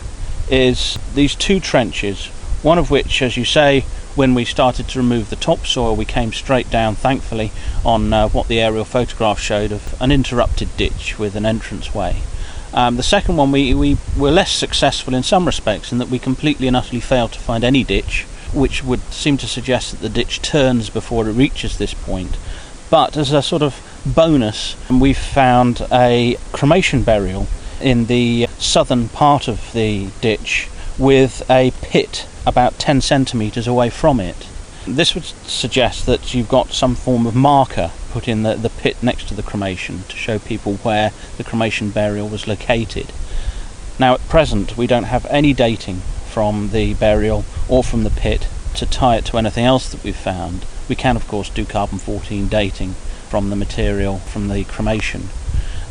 is 0.49 0.97
these 1.15 1.33
two 1.35 1.59
trenches, 1.59 2.27
one 2.61 2.77
of 2.77 2.91
which, 2.91 3.21
as 3.21 3.35
you 3.37 3.45
say, 3.45 3.83
when 4.15 4.33
we 4.33 4.43
started 4.45 4.87
to 4.89 4.99
remove 4.99 5.29
the 5.29 5.35
topsoil, 5.35 5.95
we 5.95 6.05
came 6.05 6.33
straight 6.33 6.69
down, 6.69 6.95
thankfully, 6.95 7.51
on 7.85 8.11
uh, 8.11 8.27
what 8.29 8.47
the 8.47 8.59
aerial 8.59 8.85
photograph 8.85 9.39
showed 9.39 9.71
of 9.71 9.99
an 10.01 10.11
interrupted 10.11 10.75
ditch 10.77 11.17
with 11.17 11.35
an 11.35 11.45
entranceway. 11.45 12.21
Um, 12.73 12.95
the 12.95 13.03
second 13.03 13.37
one, 13.37 13.51
we, 13.51 13.73
we 13.73 13.97
were 14.17 14.31
less 14.31 14.51
successful 14.51 15.13
in 15.13 15.23
some 15.23 15.45
respects 15.45 15.91
in 15.91 15.97
that 15.97 16.09
we 16.09 16.19
completely 16.19 16.67
and 16.67 16.75
utterly 16.75 17.01
failed 17.01 17.33
to 17.33 17.39
find 17.39 17.63
any 17.63 17.83
ditch, 17.83 18.23
which 18.53 18.83
would 18.83 19.01
seem 19.13 19.37
to 19.37 19.47
suggest 19.47 19.91
that 19.91 20.01
the 20.01 20.09
ditch 20.09 20.41
turns 20.41 20.89
before 20.89 21.27
it 21.27 21.33
reaches 21.33 21.77
this 21.77 21.93
point. 21.93 22.37
But 22.89 23.15
as 23.17 23.31
a 23.31 23.41
sort 23.41 23.61
of 23.61 23.79
bonus, 24.05 24.75
we've 24.89 25.17
found 25.17 25.85
a 25.91 26.37
cremation 26.51 27.03
burial 27.03 27.47
in 27.81 28.05
the 28.05 28.47
southern 28.57 29.09
part 29.09 29.47
of 29.47 29.71
the 29.73 30.09
ditch 30.21 30.69
with 30.97 31.49
a 31.49 31.71
pit 31.81 32.27
about 32.45 32.79
10 32.79 33.01
centimetres 33.01 33.67
away 33.67 33.89
from 33.89 34.19
it. 34.19 34.47
This 34.87 35.13
would 35.13 35.25
suggest 35.25 36.05
that 36.07 36.33
you've 36.33 36.49
got 36.49 36.73
some 36.73 36.95
form 36.95 37.27
of 37.27 37.35
marker 37.35 37.91
put 38.09 38.27
in 38.27 38.43
the, 38.43 38.55
the 38.55 38.69
pit 38.69 38.97
next 39.01 39.27
to 39.27 39.35
the 39.35 39.43
cremation 39.43 40.03
to 40.09 40.17
show 40.17 40.39
people 40.39 40.75
where 40.77 41.11
the 41.37 41.43
cremation 41.43 41.91
burial 41.91 42.27
was 42.27 42.47
located. 42.47 43.11
Now, 43.99 44.15
at 44.15 44.27
present, 44.27 44.77
we 44.77 44.87
don't 44.87 45.03
have 45.03 45.27
any 45.27 45.53
dating 45.53 45.97
from 46.31 46.69
the 46.71 46.95
burial 46.95 47.45
or 47.69 47.83
from 47.83 48.03
the 48.03 48.09
pit 48.09 48.47
to 48.75 48.85
tie 48.85 49.17
it 49.17 49.25
to 49.25 49.37
anything 49.37 49.65
else 49.65 49.91
that 49.91 50.03
we've 50.03 50.15
found. 50.15 50.65
We 50.89 50.95
can, 50.95 51.15
of 51.15 51.27
course, 51.27 51.49
do 51.49 51.65
carbon 51.65 51.99
14 51.99 52.47
dating 52.47 52.93
from 53.29 53.49
the 53.49 53.55
material 53.55 54.17
from 54.17 54.47
the 54.47 54.63
cremation. 54.63 55.29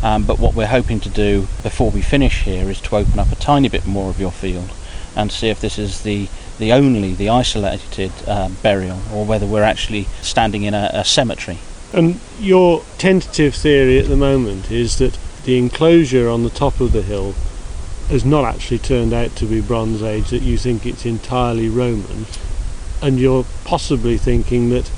Um, 0.02 0.24
but 0.24 0.38
what 0.38 0.54
we're 0.54 0.66
hoping 0.66 0.98
to 1.00 1.08
do 1.08 1.42
before 1.62 1.90
we 1.90 2.02
finish 2.02 2.42
here 2.42 2.68
is 2.68 2.80
to 2.82 2.96
open 2.96 3.18
up 3.18 3.30
a 3.30 3.36
tiny 3.36 3.68
bit 3.68 3.86
more 3.86 4.10
of 4.10 4.18
your 4.18 4.32
field 4.32 4.72
and 5.16 5.30
see 5.32 5.48
if 5.48 5.60
this 5.60 5.78
is 5.78 6.02
the, 6.02 6.28
the 6.58 6.72
only, 6.72 7.14
the 7.14 7.28
isolated 7.28 8.12
uh, 8.26 8.48
burial, 8.62 9.00
or 9.12 9.24
whether 9.24 9.46
we're 9.46 9.62
actually 9.62 10.04
standing 10.22 10.62
in 10.62 10.74
a, 10.74 10.90
a 10.92 11.04
cemetery. 11.04 11.58
And 11.92 12.20
your 12.38 12.84
tentative 12.98 13.54
theory 13.54 13.98
at 13.98 14.06
the 14.06 14.16
moment 14.16 14.70
is 14.70 14.98
that 14.98 15.18
the 15.44 15.58
enclosure 15.58 16.28
on 16.28 16.44
the 16.44 16.50
top 16.50 16.80
of 16.80 16.92
the 16.92 17.02
hill 17.02 17.34
has 18.08 18.24
not 18.24 18.44
actually 18.44 18.78
turned 18.78 19.12
out 19.12 19.34
to 19.36 19.46
be 19.46 19.60
Bronze 19.60 20.02
Age, 20.02 20.30
that 20.30 20.42
you 20.42 20.58
think 20.58 20.84
it's 20.84 21.06
entirely 21.06 21.68
Roman, 21.68 22.26
and 23.02 23.18
you're 23.18 23.46
possibly 23.64 24.18
thinking 24.18 24.70
that 24.70 24.90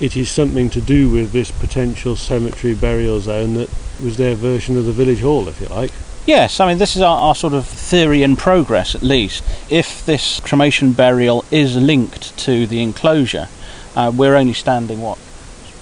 it 0.00 0.16
is 0.16 0.30
something 0.30 0.70
to 0.70 0.80
do 0.80 1.10
with 1.10 1.32
this 1.32 1.50
potential 1.50 2.16
cemetery 2.16 2.74
burial 2.74 3.20
zone 3.20 3.54
that 3.54 3.68
was 4.02 4.16
their 4.16 4.34
version 4.34 4.78
of 4.78 4.86
the 4.86 4.92
village 4.92 5.20
hall, 5.20 5.46
if 5.48 5.60
you 5.60 5.66
like. 5.66 5.92
Yes, 6.26 6.60
I 6.60 6.68
mean, 6.68 6.78
this 6.78 6.96
is 6.96 7.02
our, 7.02 7.18
our 7.18 7.34
sort 7.34 7.54
of 7.54 7.66
theory 7.66 8.22
in 8.22 8.36
progress, 8.36 8.94
at 8.94 9.02
least. 9.02 9.42
If 9.70 10.04
this 10.04 10.38
cremation 10.40 10.92
burial 10.92 11.44
is 11.50 11.76
linked 11.76 12.36
to 12.40 12.66
the 12.66 12.82
enclosure, 12.82 13.48
uh, 13.96 14.12
we're 14.14 14.36
only 14.36 14.52
standing, 14.52 15.00
what, 15.00 15.18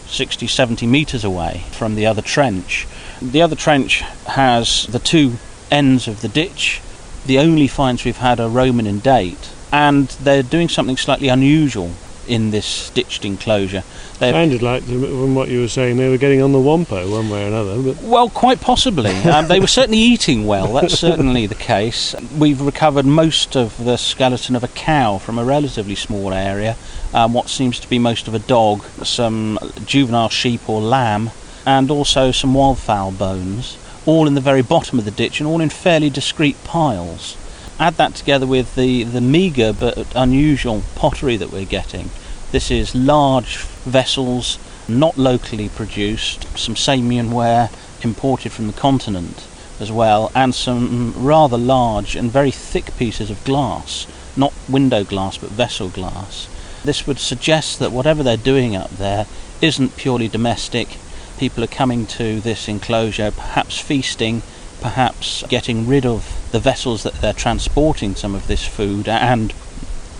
60, 0.07 0.47
70 0.47 0.87
metres 0.87 1.25
away 1.25 1.65
from 1.73 1.97
the 1.97 2.07
other 2.07 2.23
trench. 2.23 2.87
The 3.21 3.43
other 3.43 3.57
trench 3.57 4.01
has 4.27 4.87
the 4.87 5.01
two 5.01 5.39
ends 5.73 6.07
of 6.07 6.21
the 6.21 6.29
ditch. 6.29 6.81
The 7.27 7.39
only 7.39 7.67
finds 7.67 8.05
we've 8.05 8.17
had 8.17 8.39
are 8.39 8.49
Roman 8.49 8.87
in 8.87 9.01
date, 9.01 9.51
and 9.73 10.07
they're 10.09 10.45
doing 10.45 10.69
something 10.69 10.97
slightly 10.97 11.29
unusual 11.29 11.91
in 12.29 12.51
this 12.51 12.91
ditched 12.91 13.25
enclosure. 13.25 13.83
They're 14.19 14.33
Sounded 14.33 14.63
like, 14.63 14.83
from 14.85 15.35
what 15.35 15.49
you 15.49 15.61
were 15.61 15.69
saying, 15.69 15.97
they 15.97 16.09
were 16.09 16.19
getting 16.19 16.43
on 16.43 16.53
the 16.53 16.59
Wampo 16.59 17.11
one 17.11 17.31
way 17.31 17.45
or 17.45 17.49
another, 17.49 17.81
but 17.83 18.03
Well, 18.03 18.29
quite 18.29 18.61
possibly. 18.61 19.15
Um, 19.29 19.47
they 19.47 19.61
were 19.61 19.67
certainly 19.67 19.99
eating 19.99 20.47
well. 20.47 20.73
That's 20.73 20.99
certainly 20.99 21.47
the 21.47 21.55
case. 21.55 22.15
We've 22.37 22.61
recovered 22.61 23.05
most 23.05 23.57
of 23.57 23.85
the 23.85 23.97
skeleton 23.97 24.57
of 24.57 24.65
a 24.65 24.69
cow 24.69 25.19
from 25.19 25.39
a 25.39 25.45
relatively 25.45 25.95
small 25.95 26.33
area. 26.33 26.77
Um, 27.13 27.35
what 27.35 27.49
seems 27.49 27.79
to 27.81 27.89
be 27.89 27.99
most 27.99 28.27
of 28.27 28.35
a 28.35 28.39
dog, 28.39 28.85
some 29.05 29.59
juvenile 29.85 30.31
sheep 30.31 30.69
or 30.69 30.81
lamb, 30.81 31.31
and 31.67 31.91
also 31.91 32.33
some 32.33 32.55
wildfowl 32.55 33.19
bones, 33.19 33.77
all 34.07 34.27
in 34.27 34.35
the 34.35 34.41
very 34.41 34.63
bottom 34.63 34.99
of 34.99 35.05
the 35.05 35.11
ditch 35.11 35.39
and 35.39 35.47
all 35.47 35.61
in 35.61 35.69
fairly 35.69 36.09
discrete 36.09 36.63
piles. 36.65 37.37
Add 37.79 37.95
that 37.95 38.15
together 38.15 38.47
with 38.47 38.75
the, 38.75 39.05
the 39.05 39.21
meagre 39.21 39.73
but 39.73 40.07
unusual 40.17 40.83
pottery 40.95 41.37
that 41.37 41.53
we're 41.53 41.65
getting. 41.67 42.11
This 42.51 42.71
is 42.71 42.95
large 42.95 43.59
vessels, 43.85 44.59
not 44.89 45.19
locally 45.19 45.69
produced, 45.69 46.47
some 46.57 46.77
Samian 46.77 47.31
ware 47.31 47.69
imported 48.03 48.53
from 48.53 48.69
the 48.69 48.73
continent 48.73 49.47
as 49.79 49.93
well, 49.93 50.33
and 50.35 50.55
some 50.55 51.13
rather 51.15 51.59
large 51.59 52.17
and 52.17 52.33
very 52.33 52.51
thick 52.51 52.97
pieces 52.97 53.29
of 53.29 53.45
glass, 53.45 54.07
not 54.35 54.55
window 54.67 55.05
glass 55.05 55.37
but 55.37 55.51
vessel 55.51 55.91
glass. 55.91 56.49
This 56.83 57.07
would 57.07 57.19
suggest 57.19 57.81
that 57.81 57.93
whatever 57.93 58.23
they're 58.23 58.39
doing 58.39 58.75
up 58.75 58.91
there 58.93 59.27
isn't 59.61 59.99
purely 59.99 60.29
domestic. 60.29 60.97
People 61.39 61.63
are 61.65 61.67
coming 61.67 62.07
to 62.07 62.41
this 62.41 62.67
enclosure, 62.67 63.31
perhaps 63.31 63.79
feasting, 63.79 64.41
perhaps 64.81 65.45
getting 65.49 65.87
rid 65.87 66.07
of 66.07 66.49
the 66.51 66.61
vessels 66.61 67.03
that 67.03 67.21
they're 67.21 67.35
transporting 67.35 68.15
some 68.15 68.35
of 68.35 68.47
this 68.47 68.67
food 68.67 69.07
and 69.07 69.53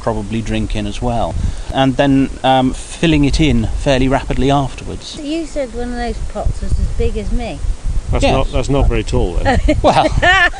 probably 0.01 0.41
drink 0.43 0.75
in 0.77 0.87
as 0.87 1.01
well, 1.03 1.35
and 1.75 1.97
then 1.97 2.31
um, 2.43 2.73
filling 2.73 3.25
it 3.25 3.41
in 3.41 3.67
fairly 3.67 4.09
rapidly 4.09 4.51
afterwards. 4.51 5.19
you 5.21 5.47
said 5.47 5.73
one 5.75 5.91
of 5.91 5.97
those 5.97 6.19
pots 6.33 6.61
was 6.63 6.79
as 6.79 6.89
big 6.99 7.17
as 7.17 7.31
me. 7.33 7.59
that's 8.11 8.23
Yes. 8.23 8.33
not 8.33 8.47
that's 8.53 8.69
not 8.69 8.89
very 8.89 9.05
tall 9.05 9.35
then. 9.35 9.59
Well, 9.83 10.07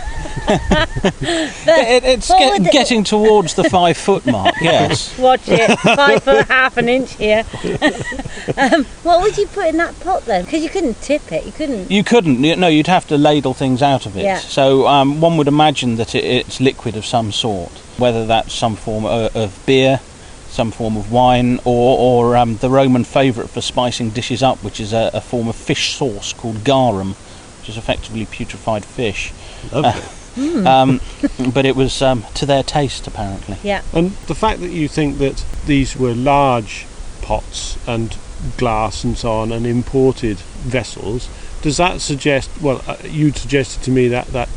it, 0.49 2.05
it's 2.05 2.29
get, 2.29 2.53
would 2.59 2.67
it- 2.67 2.73
getting 2.73 3.05
towards 3.05 3.55
the 3.55 3.65
five 3.65 3.97
foot 3.97 4.25
mark. 4.27 4.55
Yes. 4.61 5.19
Watch 5.19 5.43
it, 5.49 5.79
five 5.81 6.23
foot 6.23 6.47
half 6.49 6.77
an 6.77 6.89
inch 6.89 7.15
here. 7.15 7.45
um, 8.57 8.85
what 9.03 9.23
would 9.23 9.37
you 9.37 9.47
put 9.49 9.67
in 9.69 9.77
that 9.79 9.99
pot 10.01 10.25
then? 10.27 10.45
Because 10.45 10.63
you 10.63 10.69
couldn't 10.71 11.01
tip 11.03 11.31
it. 11.33 11.45
You 11.47 11.53
couldn't. 11.53 11.91
You 11.91 12.05
couldn't. 12.05 12.41
No, 12.41 12.67
you'd 12.69 12.87
have 12.87 13.07
to 13.09 13.19
ladle 13.19 13.55
things 13.55 13.83
out 13.83 14.07
of 14.07 14.17
it. 14.17 14.23
Yeah. 14.25 14.39
So 14.39 14.87
um, 14.87 15.21
one 15.21 15.37
would 15.37 15.49
imagine 15.49 15.97
that 15.97 16.15
it, 16.15 16.25
it's 16.25 16.61
liquid 16.61 16.97
of 16.97 17.05
some 17.07 17.33
sort, 17.33 17.73
whether 17.99 18.27
that's 18.27 18.53
some 18.53 18.77
form 18.77 19.05
of, 19.05 19.35
of 19.37 19.67
beer, 19.67 20.01
some 20.49 20.71
form 20.71 20.97
of 20.97 21.13
wine, 21.13 21.59
or, 21.65 21.99
or 21.99 22.37
um, 22.37 22.57
the 22.57 22.71
Roman 22.71 23.05
favourite 23.05 23.51
for 23.51 23.61
spicing 23.61 24.11
dishes 24.11 24.43
up, 24.43 24.63
which 24.65 24.81
is 24.81 24.93
a, 24.93 25.11
a 25.13 25.21
form 25.21 25.49
of 25.49 25.57
fish 25.57 25.95
sauce 25.95 26.33
called 26.33 26.65
garum, 26.65 27.15
which 27.61 27.69
is 27.69 27.77
effectively 27.77 28.27
putrefied 28.27 28.85
fish. 28.85 29.33
Lovely. 29.73 30.03
Um, 30.39 31.01
but 31.53 31.67
it 31.67 31.75
was 31.75 32.01
um, 32.01 32.25
to 32.35 32.47
their 32.47 32.63
taste, 32.63 33.09
apparently. 33.09 33.57
Yeah. 33.65 33.83
And 33.93 34.13
the 34.29 34.37
fact 34.37 34.61
that 34.61 34.71
you 34.71 34.87
think 34.87 35.19
that 35.19 35.45
these 35.67 35.97
were 35.97 36.15
large 36.15 36.87
pots 37.23 37.77
and 37.89 38.17
glass 38.57 39.03
and 39.03 39.19
so 39.19 39.33
on 39.33 39.51
and 39.51 39.67
imported 39.67 40.37
vessels, 40.39 41.29
does 41.63 41.79
that 41.79 42.01
suggest, 42.01 42.51
well, 42.63 42.85
uh, 42.87 42.97
you 43.05 43.33
suggested 43.33 43.83
to 43.83 43.91
me 43.91 44.07
that 44.09 44.29
that 44.29 44.49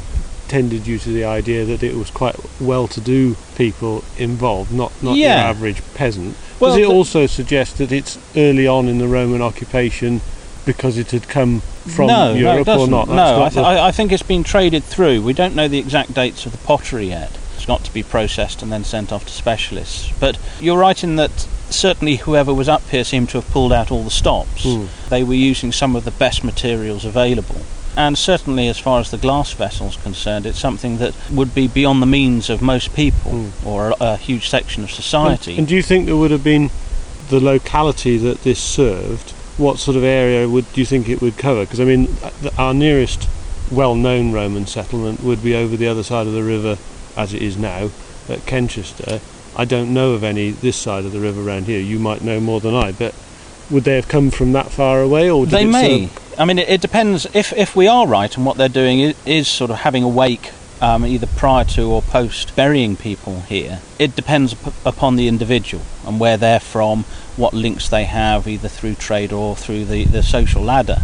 tended 0.52 0.86
you 0.86 1.00
to 1.00 1.10
the 1.10 1.24
idea 1.24 1.64
that 1.64 1.82
it 1.82 1.96
was 1.96 2.12
quite 2.12 2.36
well-to-do 2.60 3.38
people 3.56 4.04
involved, 4.18 4.70
not 4.74 4.92
not 5.02 5.16
Yeah. 5.16 5.38
your 5.38 5.50
average 5.50 5.82
peasant. 5.94 6.36
Well, 6.60 6.76
Does 6.76 6.84
it 6.86 6.88
also 6.88 7.26
suggest 7.26 7.78
that 7.78 7.92
it's 7.94 8.18
early 8.36 8.68
on 8.68 8.90
in 8.90 8.98
the 8.98 9.08
Roman 9.08 9.42
occupation 9.42 10.20
because 10.66 10.98
it 10.98 11.12
had 11.12 11.30
come 11.30 11.62
from 11.88 12.08
no, 12.08 12.34
Europe 12.34 12.68
no, 12.68 12.74
or 12.74 12.78
doesn't. 12.78 12.92
That's 12.92 13.10
no, 13.10 13.44
I, 13.44 13.50
th- 13.50 13.54
the- 13.54 13.82
I, 13.90 13.92
think 13.92 14.12
it's 14.12 14.22
been 14.24 14.44
traded 14.44 14.84
through. 14.84 15.22
We 15.22 15.34
don't 15.34 15.56
know 15.56 15.70
the 15.70 15.80
exact 15.80 16.14
dates 16.14 16.46
of 16.46 16.52
the 16.52 16.58
pottery 16.60 17.08
yet. 17.08 17.32
It's 17.56 17.66
got 17.66 17.84
to 17.86 17.94
be 17.94 18.04
processed 18.04 18.62
and 18.62 18.72
then 18.72 18.84
sent 18.84 19.12
off 19.14 19.26
to 19.26 19.32
specialists. 19.32 20.12
But 20.20 20.38
you're 20.60 20.78
right 20.78 21.02
in 21.02 21.16
that 21.16 21.48
certainly 21.70 22.18
whoever 22.18 22.54
was 22.54 22.68
up 22.68 22.84
here 22.90 23.06
seemed 23.06 23.30
to 23.30 23.38
have 23.40 23.50
pulled 23.50 23.72
out 23.72 23.90
all 23.90 24.04
the 24.04 24.12
stops. 24.12 24.64
Hmm. 24.64 24.86
They 25.10 25.24
were 25.24 25.34
using 25.34 25.72
some 25.72 25.96
of 25.96 26.04
the 26.04 26.12
best 26.12 26.44
materials 26.44 27.06
available. 27.06 27.62
And 27.98 28.18
certainly, 28.18 28.68
as 28.70 28.80
far 28.80 29.00
as 29.00 29.12
the 29.12 29.18
glass 29.18 29.52
vessel's 29.52 29.98
concerned, 29.98 30.46
it's 30.46 30.60
something 30.60 30.98
that 30.98 31.14
would 31.32 31.54
be 31.54 31.68
beyond 31.68 32.02
the 32.02 32.06
means 32.06 32.50
of 32.50 32.62
most 32.62 32.94
people 32.96 33.32
Hmm. 33.32 33.68
or 33.68 33.90
a, 33.90 33.96
a 34.00 34.18
huge 34.18 34.48
section 34.50 34.84
of 34.84 34.92
society. 34.92 35.52
And, 35.52 35.60
and 35.60 35.68
do 35.68 35.76
you 35.76 35.84
think 35.84 36.06
there 36.06 36.16
would 36.16 36.32
have 36.32 36.44
been 36.44 36.70
the 37.30 37.40
locality 37.42 38.18
that 38.18 38.44
this 38.44 38.60
served? 38.60 39.32
What 39.58 39.78
sort 39.78 39.98
of 39.98 40.04
area 40.04 40.48
would 40.48 40.72
do 40.74 40.80
you 40.82 40.86
think 40.86 41.10
it 41.10 41.22
would 41.22 41.38
cover? 41.38 41.62
Because 41.66 41.80
I 41.82 41.86
mean, 41.86 42.08
our 42.58 42.74
nearest 42.74 43.28
well-known 43.70 44.32
Roman 44.32 44.66
settlement 44.66 45.22
would 45.22 45.44
be 45.44 45.56
over 45.56 45.76
the 45.78 45.88
other 45.88 46.04
side 46.04 46.28
of 46.28 46.34
the 46.34 46.44
river, 46.44 46.78
as 47.16 47.34
it 47.34 47.42
is 47.42 47.58
now, 47.58 47.90
at 48.30 48.46
Kenchester. 48.46 49.20
I 49.56 49.66
don't 49.66 49.94
know 49.94 50.12
of 50.14 50.24
any 50.24 50.52
this 50.52 50.78
side 50.78 51.04
of 51.04 51.12
the 51.12 51.20
river 51.20 51.42
around 51.42 51.66
here. 51.66 51.80
You 51.80 52.00
might 52.00 52.22
know 52.22 52.40
more 52.40 52.62
than 52.62 52.74
I, 52.74 52.94
but 52.94 53.14
would 53.72 53.84
they 53.84 53.96
have 53.96 54.08
come 54.08 54.32
from 54.32 54.54
that 54.54 54.72
far 54.72 55.02
away, 55.02 55.30
or 55.30 55.46
They 55.46 55.66
may. 55.66 56.08
serve- 56.08 56.40
I 56.40 56.46
mean, 56.46 56.60
it, 56.60 56.70
it 56.70 56.82
depends. 56.82 57.28
If 57.34 57.54
if 57.54 57.76
we 57.76 57.88
are 57.88 58.08
right 58.08 58.36
and 58.36 58.46
what 58.46 58.58
they're 58.58 58.70
doing 58.70 59.00
is, 59.00 59.16
is 59.26 59.48
sort 59.48 59.70
of 59.72 59.78
having 59.78 60.04
a 60.04 60.08
wake, 60.08 60.52
um, 60.82 61.06
either 61.06 61.28
prior 61.28 61.64
to 61.66 61.84
or 61.84 62.02
post 62.02 62.56
burying 62.56 62.96
people 62.96 63.42
here, 63.42 63.80
it 64.00 64.16
depends 64.16 64.54
p- 64.56 64.72
upon 64.86 65.16
the 65.16 65.28
individual 65.28 65.84
and 66.08 66.20
where 66.20 66.38
they're 66.38 66.60
from, 66.60 67.04
what 67.38 67.54
links 67.54 67.90
they 67.90 68.06
have, 68.06 68.48
either 68.48 68.68
through 68.68 68.96
trade 68.96 69.32
or 69.32 69.56
through 69.56 69.86
the, 69.86 70.06
the 70.06 70.24
social 70.24 70.64
ladder, 70.64 70.98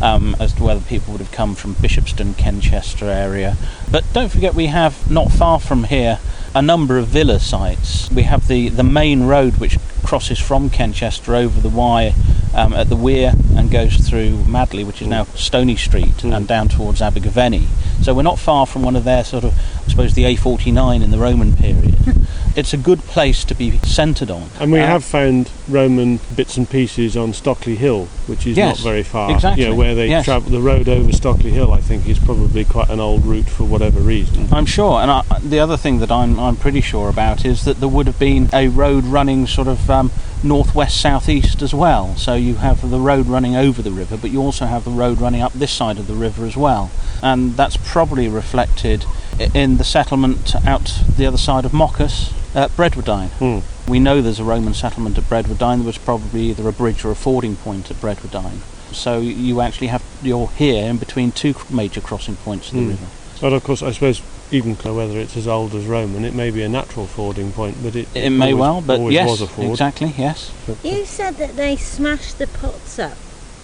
um, 0.00 0.36
as 0.38 0.52
to 0.52 0.62
whether 0.62 0.80
people 0.80 1.12
would 1.12 1.20
have 1.20 1.32
come 1.32 1.54
from 1.56 1.74
Bishopstone, 1.74 2.34
Kenchester 2.36 3.06
area. 3.06 3.56
But 3.90 4.04
don't 4.12 4.30
forget, 4.30 4.54
we 4.54 4.66
have 4.66 5.10
not 5.10 5.32
far 5.32 5.58
from 5.58 5.84
here 5.84 6.20
a 6.54 6.62
number 6.62 6.96
of 6.98 7.08
villa 7.08 7.40
sites. 7.40 8.10
We 8.12 8.22
have 8.22 8.46
the, 8.46 8.68
the 8.68 8.84
main 8.84 9.24
road 9.24 9.56
which 9.56 9.76
crosses 10.06 10.38
from 10.38 10.70
Kenchester 10.70 11.34
over 11.34 11.60
the 11.60 11.68
Wye 11.68 12.14
um, 12.54 12.72
at 12.72 12.88
the 12.88 12.96
Weir 12.96 13.32
and 13.56 13.70
goes 13.70 13.96
through 13.96 14.44
Madley, 14.44 14.84
which 14.84 15.02
is 15.02 15.08
now 15.08 15.24
Stony 15.34 15.74
Street, 15.76 16.14
Mm. 16.22 16.36
and 16.36 16.46
down 16.48 16.68
towards 16.68 17.02
Abergavenny. 17.02 17.66
So 18.02 18.14
we're 18.14 18.22
not 18.22 18.38
far 18.38 18.66
from 18.66 18.82
one 18.82 18.94
of 18.96 19.04
their 19.04 19.24
sort 19.24 19.42
of, 19.44 19.52
I 19.86 19.90
suppose, 19.90 20.14
the 20.14 20.24
A49 20.24 21.02
in 21.02 21.10
the 21.10 21.18
Roman 21.18 21.54
period. 21.56 21.94
it's 22.56 22.72
a 22.74 22.76
good 22.76 22.98
place 23.00 23.44
to 23.44 23.54
be 23.54 23.78
centred 23.78 24.30
on. 24.30 24.48
And 24.58 24.72
we 24.72 24.80
Uh, 24.80 24.86
have 24.86 25.04
found 25.04 25.48
Roman 25.68 26.18
bits 26.34 26.56
and 26.56 26.68
pieces 26.68 27.16
on 27.16 27.32
Stockley 27.32 27.76
Hill, 27.76 28.06
which 28.26 28.46
is 28.46 28.56
Yes, 28.56 28.78
not 28.78 28.82
very 28.84 29.02
far. 29.04 29.30
exactly, 29.30 29.62
You 29.64 29.70
know, 29.70 29.74
where 29.76 29.94
they 29.94 30.08
yes. 30.08 30.24
travel 30.24 30.50
the 30.50 30.60
road 30.60 30.88
over 30.88 31.12
Stockley 31.12 31.50
Hill, 31.50 31.72
I 31.72 31.80
think, 31.80 32.08
is 32.08 32.18
probably 32.18 32.64
quite 32.64 32.88
an 32.90 32.98
old 33.00 33.24
route 33.24 33.48
for 33.48 33.64
whatever 33.64 34.00
reason. 34.00 34.48
I'm 34.52 34.66
sure, 34.66 35.00
and 35.00 35.10
I, 35.10 35.22
the 35.42 35.60
other 35.60 35.76
thing 35.76 35.98
that 36.00 36.10
I'm, 36.10 36.38
I'm 36.38 36.56
pretty 36.56 36.80
sure 36.80 37.08
about 37.08 37.44
is 37.44 37.64
that 37.64 37.78
there 37.80 37.88
would 37.88 38.06
have 38.08 38.18
been 38.18 38.48
a 38.52 38.68
road 38.68 39.04
running 39.04 39.46
sort 39.46 39.68
of 39.68 39.88
um, 39.88 40.10
northwest 40.42 41.00
southeast 41.00 41.62
as 41.62 41.72
well. 41.72 42.16
So 42.16 42.34
you 42.34 42.56
have 42.56 42.90
the 42.90 42.98
road 43.00 43.26
running 43.26 43.54
over 43.56 43.82
the 43.82 43.92
river, 43.92 44.16
but 44.16 44.30
you 44.30 44.40
also 44.42 44.66
have 44.66 44.84
the 44.84 44.90
road 44.90 45.20
running 45.20 45.42
up 45.42 45.52
this 45.52 45.70
side 45.72 45.98
of 45.98 46.06
the 46.08 46.14
river 46.14 46.44
as 46.44 46.56
well, 46.56 46.90
and 47.22 47.56
that's 47.56 47.76
probably 47.76 48.28
reflected 48.28 49.04
i- 49.04 49.25
in 49.54 49.76
the 49.76 49.84
settlement 49.84 50.54
out 50.66 51.00
the 51.16 51.26
other 51.26 51.36
side 51.38 51.64
of 51.64 51.72
Moccas 51.72 52.32
at 52.54 52.70
Bredwardine. 52.76 53.28
Hmm. 53.38 53.90
We 53.90 54.00
know 54.00 54.20
there's 54.20 54.40
a 54.40 54.44
Roman 54.44 54.74
settlement 54.74 55.18
at 55.18 55.24
Bredwardine. 55.24 55.78
There 55.78 55.86
was 55.86 55.98
probably 55.98 56.50
either 56.50 56.66
a 56.68 56.72
bridge 56.72 57.04
or 57.04 57.10
a 57.10 57.14
fording 57.14 57.56
point 57.56 57.90
at 57.90 57.96
Bredwardine. 57.98 58.60
So 58.92 59.18
you 59.20 59.60
actually 59.60 59.88
have 59.88 60.02
you're 60.22 60.48
here 60.48 60.88
in 60.88 60.96
between 60.96 61.32
two 61.32 61.54
major 61.70 62.00
crossing 62.00 62.36
points 62.36 62.68
of 62.68 62.74
the 62.74 62.82
Hmm. 62.82 62.88
river. 62.90 63.06
But 63.40 63.52
of 63.52 63.62
course, 63.64 63.82
I 63.82 63.92
suppose 63.92 64.22
even 64.50 64.74
whether 64.76 65.18
it's 65.18 65.36
as 65.36 65.46
old 65.46 65.74
as 65.74 65.84
Roman, 65.84 66.24
it 66.24 66.32
may 66.34 66.50
be 66.50 66.62
a 66.62 66.68
natural 66.68 67.06
fording 67.06 67.52
point, 67.52 67.76
but 67.82 67.94
it, 67.96 68.08
It 68.14 68.30
may 68.30 68.52
always- 68.52 68.60
well, 68.60 68.80
but 68.80 68.98
always 69.00 69.14
yes, 69.14 69.28
was 69.28 69.40
a 69.42 69.46
ford. 69.48 69.70
exactly, 69.70 70.14
yes. 70.16 70.50
You 70.82 71.04
said 71.04 71.36
that 71.38 71.56
they 71.56 71.76
smashed 71.76 72.38
the 72.38 72.46
pots 72.46 72.98
up. 72.98 73.16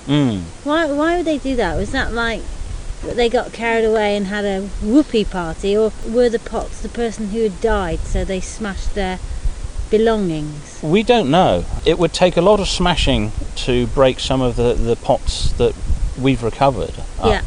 Mm. 0.09 0.41
Why, 0.65 0.87
why 0.93 1.17
would 1.17 1.25
they 1.27 1.39
do 1.39 1.55
that? 1.57 1.77
Was 1.77 1.93
that 1.93 2.13
like 2.13 2.43
that 3.05 3.17
they 3.17 3.29
got 3.29 3.53
carried 3.53 3.85
away 3.85 4.17
and 4.17 4.27
had 4.27 4.45
a 4.45 4.63
whoopee 4.83 5.25
party, 5.25 5.77
or 5.77 5.93
were 6.07 6.29
the 6.29 6.39
pots 6.39 6.81
the 6.81 6.89
person 6.89 7.29
who 7.29 7.43
had 7.43 7.61
died, 7.61 8.01
so 8.01 8.25
they 8.25 8.41
smashed 8.41 8.95
their 8.95 9.19
belongings? 9.91 10.81
We 10.83 11.03
don't 11.03 11.31
know. 11.31 11.65
It 11.85 11.99
would 11.99 12.13
take 12.13 12.37
a 12.37 12.41
lot 12.41 12.61
of 12.61 12.69
smashing 12.69 13.33
to 13.57 13.87
break 13.89 14.21
some 14.21 14.41
of 14.41 14.57
the, 14.57 14.75
the 14.75 14.97
pots 14.97 15.53
that 15.53 15.75
we've 16.21 16.43
recovered. 16.43 16.95
up. 17.19 17.27
Yeah. 17.27 17.43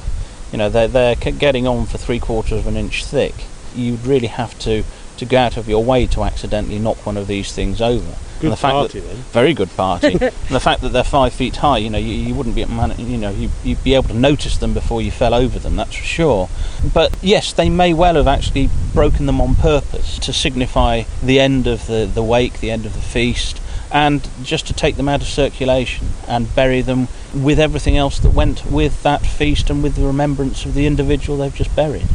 You 0.51 0.57
know, 0.59 0.69
they're, 0.69 0.87
they're 0.87 1.15
getting 1.15 1.67
on 1.67 1.85
for 1.85 1.97
three 1.97 2.19
quarters 2.19 2.59
of 2.59 2.67
an 2.67 2.77
inch 2.77 3.03
thick. 3.03 3.33
You'd 3.75 4.05
really 4.05 4.27
have 4.27 4.57
to, 4.59 4.83
to 5.17 5.25
go 5.25 5.37
out 5.37 5.57
of 5.57 5.67
your 5.67 5.83
way 5.83 6.05
to 6.07 6.23
accidentally 6.23 6.79
knock 6.79 7.05
one 7.05 7.17
of 7.17 7.27
these 7.27 7.51
things 7.51 7.81
over. 7.81 8.15
Good 8.45 8.51
and 8.51 8.53
the 8.53 8.61
fact 8.61 8.73
party 8.73 8.99
that, 8.99 9.07
then. 9.07 9.23
Very 9.31 9.53
good 9.53 9.75
party. 9.75 10.07
and 10.21 10.31
the 10.49 10.59
fact 10.59 10.81
that 10.81 10.89
they're 10.89 11.03
five 11.03 11.33
feet 11.33 11.55
high, 11.55 11.79
you 11.79 11.89
know, 11.89 11.97
you, 11.97 12.13
you 12.13 12.35
wouldn't 12.35 12.55
be, 12.55 12.63
man- 12.65 12.93
you 12.97 13.17
know, 13.17 13.31
you, 13.31 13.49
you'd 13.63 13.83
be 13.83 13.95
able 13.95 14.09
to 14.09 14.13
notice 14.13 14.57
them 14.57 14.73
before 14.73 15.01
you 15.01 15.09
fell 15.09 15.33
over 15.33 15.57
them. 15.57 15.75
That's 15.75 15.95
for 15.95 16.03
sure. 16.03 16.49
But 16.93 17.17
yes, 17.23 17.53
they 17.53 17.69
may 17.69 17.93
well 17.93 18.15
have 18.15 18.27
actually 18.27 18.69
broken 18.93 19.25
them 19.25 19.41
on 19.41 19.55
purpose 19.55 20.19
to 20.19 20.31
signify 20.31 21.03
the 21.23 21.39
end 21.39 21.65
of 21.65 21.87
the, 21.87 22.05
the 22.05 22.23
wake, 22.23 22.59
the 22.59 22.69
end 22.69 22.85
of 22.85 22.93
the 22.93 23.01
feast, 23.01 23.59
and 23.91 24.29
just 24.43 24.67
to 24.67 24.73
take 24.73 24.95
them 24.97 25.09
out 25.09 25.21
of 25.21 25.27
circulation 25.27 26.09
and 26.27 26.53
bury 26.53 26.81
them 26.81 27.07
with 27.33 27.59
everything 27.59 27.97
else 27.97 28.19
that 28.19 28.29
went 28.29 28.65
with 28.65 29.01
that 29.01 29.25
feast 29.25 29.71
and 29.71 29.81
with 29.81 29.95
the 29.95 30.05
remembrance 30.05 30.65
of 30.65 30.75
the 30.75 30.85
individual 30.85 31.39
they've 31.39 31.55
just 31.55 31.75
buried. 31.75 32.07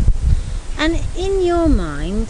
And 0.79 1.03
in 1.17 1.45
your 1.45 1.69
mind, 1.69 2.29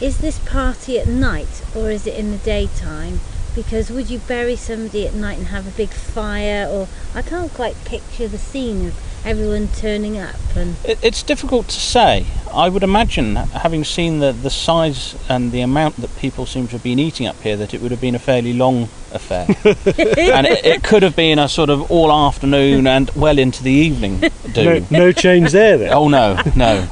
is 0.00 0.18
this 0.18 0.38
party 0.38 0.98
at 0.98 1.08
night 1.08 1.64
or 1.74 1.90
is 1.90 2.06
it 2.06 2.14
in 2.14 2.30
the 2.30 2.38
daytime? 2.38 3.18
Because 3.58 3.90
would 3.90 4.08
you 4.08 4.20
bury 4.20 4.54
somebody 4.54 5.04
at 5.04 5.14
night 5.14 5.36
and 5.36 5.48
have 5.48 5.66
a 5.66 5.72
big 5.72 5.88
fire? 5.88 6.68
Or 6.70 6.86
I 7.12 7.22
can't 7.22 7.52
quite 7.52 7.74
picture 7.84 8.28
the 8.28 8.38
scene 8.38 8.86
of 8.86 8.94
everyone 9.24 9.66
turning 9.74 10.16
up 10.16 10.36
and 10.54 10.76
It, 10.84 11.00
it's 11.02 11.24
difficult 11.24 11.66
to 11.66 11.80
say. 11.80 12.26
I 12.54 12.68
would 12.68 12.84
imagine, 12.84 13.34
having 13.34 13.82
seen 13.82 14.20
the, 14.20 14.30
the 14.30 14.48
size 14.48 15.16
and 15.28 15.50
the 15.50 15.60
amount 15.60 15.96
that 15.96 16.16
people 16.18 16.46
seem 16.46 16.68
to 16.68 16.74
have 16.74 16.84
been 16.84 17.00
eating 17.00 17.26
up 17.26 17.34
here, 17.42 17.56
that 17.56 17.74
it 17.74 17.82
would 17.82 17.90
have 17.90 18.00
been 18.00 18.14
a 18.14 18.20
fairly 18.20 18.52
long 18.52 18.84
affair. 19.10 19.46
and 19.64 20.46
it, 20.46 20.64
it 20.64 20.84
could 20.84 21.02
have 21.02 21.16
been 21.16 21.40
a 21.40 21.48
sort 21.48 21.68
of 21.68 21.90
all 21.90 22.12
afternoon 22.12 22.86
and 22.86 23.10
well 23.16 23.40
into 23.40 23.64
the 23.64 23.72
evening 23.72 24.20
do. 24.52 24.84
No, 24.90 24.98
no 24.98 25.12
change 25.12 25.50
there 25.50 25.78
then. 25.78 25.92
Oh 25.92 26.06
no, 26.06 26.40
no. 26.54 26.88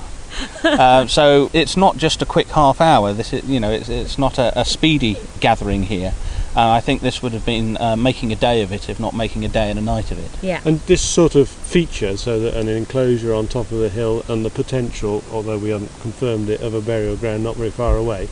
Uh, 0.64 1.06
so 1.06 1.49
it's 1.52 1.76
not 1.76 1.96
just 1.96 2.23
a 2.23 2.26
quick 2.26 2.49
half 2.49 2.80
hour. 2.80 3.12
This 3.12 3.32
is, 3.32 3.44
you 3.44 3.61
know, 3.61 3.70
it's, 3.70 3.88
it's 3.88 4.18
not 4.18 4.37
a, 4.38 4.58
a 4.58 4.64
speedy 4.64 5.16
gathering 5.38 5.85
here. 5.85 6.12
Uh, 6.56 6.70
I 6.70 6.80
think 6.80 7.02
this 7.02 7.22
would 7.22 7.32
have 7.32 7.44
been 7.44 7.76
uh, 7.76 7.96
making 7.96 8.32
a 8.32 8.36
day 8.36 8.62
of 8.62 8.72
it, 8.72 8.88
if 8.88 8.98
not 8.98 9.14
making 9.14 9.44
a 9.44 9.48
day 9.48 9.68
and 9.68 9.78
a 9.78 9.82
night 9.82 10.10
of 10.10 10.18
it. 10.18 10.30
yeah. 10.42 10.62
And 10.64 10.80
this 10.80 11.02
sort 11.02 11.34
of 11.34 11.50
feature, 11.50 12.16
so 12.16 12.40
that 12.40 12.54
an 12.54 12.66
enclosure 12.66 13.34
on 13.34 13.46
top 13.46 13.70
of 13.70 13.78
the 13.78 13.90
hill 13.90 14.25
and 14.26 14.42
the 14.42 14.48
potential, 14.48 15.22
although 15.30 15.58
we 15.58 15.68
haven't 15.68 15.92
confirmed 16.00 16.48
it, 16.48 16.62
of 16.62 16.72
a 16.72 16.80
burial 16.80 17.16
ground 17.16 17.44
not 17.44 17.56
very 17.56 17.70
far 17.70 17.98
away, 17.98 18.28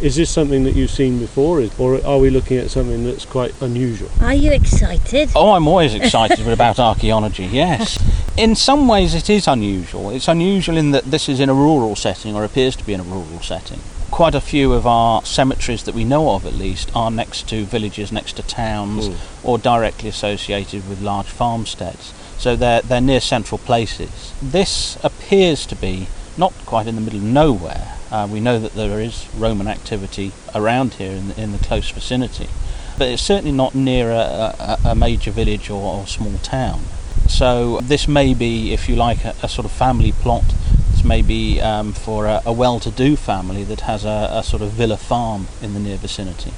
is 0.00 0.16
this 0.16 0.30
something 0.30 0.64
that 0.64 0.74
you've 0.74 0.90
seen 0.90 1.18
before, 1.20 1.62
or 1.78 2.04
are 2.04 2.18
we 2.18 2.30
looking 2.30 2.56
at 2.58 2.70
something 2.70 3.04
that's 3.04 3.24
quite 3.24 3.52
unusual? 3.62 4.10
Are 4.20 4.34
you 4.34 4.52
excited? 4.52 5.30
Oh, 5.34 5.52
I'm 5.52 5.66
always 5.68 5.94
excited 5.94 6.46
about 6.48 6.80
archaeology, 6.80 7.46
yes. 7.46 8.02
In 8.36 8.54
some 8.54 8.86
ways, 8.86 9.14
it 9.14 9.28
is 9.30 9.48
unusual. 9.48 10.10
It's 10.10 10.28
unusual 10.28 10.76
in 10.76 10.92
that 10.92 11.04
this 11.04 11.28
is 11.28 11.40
in 11.40 11.48
a 11.48 11.54
rural 11.54 11.96
setting, 11.96 12.34
or 12.34 12.44
appears 12.44 12.76
to 12.76 12.84
be 12.84 12.92
in 12.92 13.00
a 13.00 13.04
rural 13.04 13.40
setting. 13.40 13.80
Quite 14.10 14.34
a 14.34 14.40
few 14.40 14.72
of 14.72 14.86
our 14.86 15.24
cemeteries 15.24 15.84
that 15.84 15.94
we 15.94 16.04
know 16.04 16.30
of, 16.30 16.46
at 16.46 16.54
least, 16.54 16.90
are 16.94 17.10
next 17.10 17.48
to 17.50 17.64
villages, 17.64 18.10
next 18.10 18.34
to 18.36 18.42
towns, 18.42 19.08
Mm. 19.08 19.16
or 19.44 19.58
directly 19.58 20.08
associated 20.08 20.88
with 20.88 21.00
large 21.00 21.26
farmsteads. 21.26 22.12
So 22.38 22.56
they're, 22.56 22.82
they're 22.82 23.00
near 23.00 23.20
central 23.20 23.58
places. 23.58 24.32
This 24.40 24.96
appears 25.02 25.66
to 25.66 25.76
be 25.76 26.08
not 26.36 26.52
quite 26.66 26.86
in 26.86 26.94
the 26.94 27.00
middle 27.00 27.18
of 27.18 27.24
nowhere. 27.24 27.94
Uh, 28.10 28.26
we 28.30 28.40
know 28.40 28.58
that 28.58 28.74
there 28.74 29.00
is 29.00 29.26
Roman 29.36 29.68
activity 29.68 30.32
around 30.54 30.94
here 30.94 31.12
in 31.12 31.28
the, 31.28 31.40
in 31.40 31.52
the 31.52 31.58
close 31.58 31.90
vicinity 31.90 32.48
but 32.98 33.06
it's 33.08 33.22
certainly 33.22 33.52
not 33.52 33.76
near 33.76 34.10
a, 34.10 34.16
a, 34.58 34.78
a 34.86 34.94
major 34.94 35.30
village 35.30 35.70
or, 35.70 35.80
or 36.00 36.06
small 36.08 36.36
town. 36.38 36.80
So 37.28 37.78
this 37.80 38.08
may 38.08 38.34
be, 38.34 38.72
if 38.72 38.88
you 38.88 38.96
like, 38.96 39.24
a, 39.24 39.34
a 39.40 39.48
sort 39.48 39.64
of 39.64 39.70
family 39.70 40.10
plot. 40.10 40.42
This 40.98 41.04
may 41.04 41.22
be 41.22 41.60
um, 41.60 41.92
for 41.92 42.26
a, 42.26 42.42
a 42.44 42.52
well-to-do 42.52 43.14
family 43.14 43.62
that 43.62 43.82
has 43.82 44.04
a, 44.04 44.30
a 44.32 44.42
sort 44.42 44.62
of 44.62 44.70
villa 44.70 44.96
farm 44.96 45.46
in 45.62 45.72
the 45.72 45.78
near 45.78 45.96
vicinity, 45.96 46.52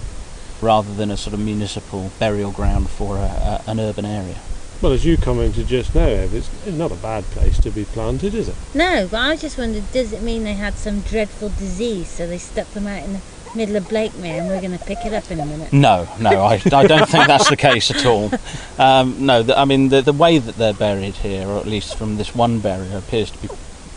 rather 0.62 0.94
than 0.94 1.11
a 1.11 1.18
sort 1.18 1.35
of 1.35 1.40
municipal 1.40 2.11
burial 2.18 2.50
ground 2.50 2.88
for 2.88 3.18
a, 3.18 3.20
a, 3.20 3.62
an 3.66 3.78
urban 3.78 4.06
area. 4.06 4.37
Well, 4.80 4.92
as 4.92 5.04
you 5.04 5.18
commented 5.18 5.66
just 5.66 5.94
now, 5.94 6.06
Ev, 6.06 6.32
it's 6.32 6.66
not 6.66 6.90
a 6.90 6.94
bad 6.94 7.25
place 7.25 7.61
to 7.61 7.70
be 7.70 7.85
planted, 7.85 8.35
is 8.35 8.49
it? 8.49 8.54
No, 8.73 9.06
but 9.11 9.18
I 9.18 9.37
just 9.37 9.59
wondered, 9.59 9.92
does 9.92 10.14
it 10.14 10.23
mean 10.23 10.44
they 10.44 10.54
had 10.54 10.73
some 10.73 11.00
dreadful 11.02 11.50
disease, 11.50 12.09
so 12.09 12.26
they 12.26 12.38
stuck 12.38 12.70
them 12.70 12.87
out 12.87 13.04
in 13.04 13.12
the 13.12 13.20
middle 13.54 13.76
of 13.76 13.88
Blakemere, 13.88 14.38
and 14.38 14.49
we're 14.49 14.62
going 14.62 14.78
to 14.78 14.82
pick 14.87 15.04
it 15.04 15.12
up 15.12 15.30
in 15.30 15.38
a 15.38 15.44
minute? 15.44 15.70
No, 15.70 16.09
no, 16.18 16.40
I, 16.44 16.54
I 16.73 16.87
don't 16.87 17.06
think 17.11 17.26
that's 17.26 17.50
the 17.50 17.59
case 17.59 17.90
at 17.90 18.06
all. 18.06 18.30
Um, 18.78 19.26
no, 19.26 19.42
the, 19.42 19.59
I 19.59 19.66
mean, 19.66 19.90
the, 19.90 20.00
the 20.00 20.14
way 20.14 20.38
that 20.38 20.56
they're 20.56 20.73
buried 20.73 21.16
here, 21.16 21.47
or 21.47 21.59
at 21.59 21.66
least 21.66 21.99
from 21.99 22.16
this 22.16 22.35
one 22.35 22.61
burial, 22.61 22.97
appears 22.97 23.30
to 23.32 23.38
be 23.42 23.49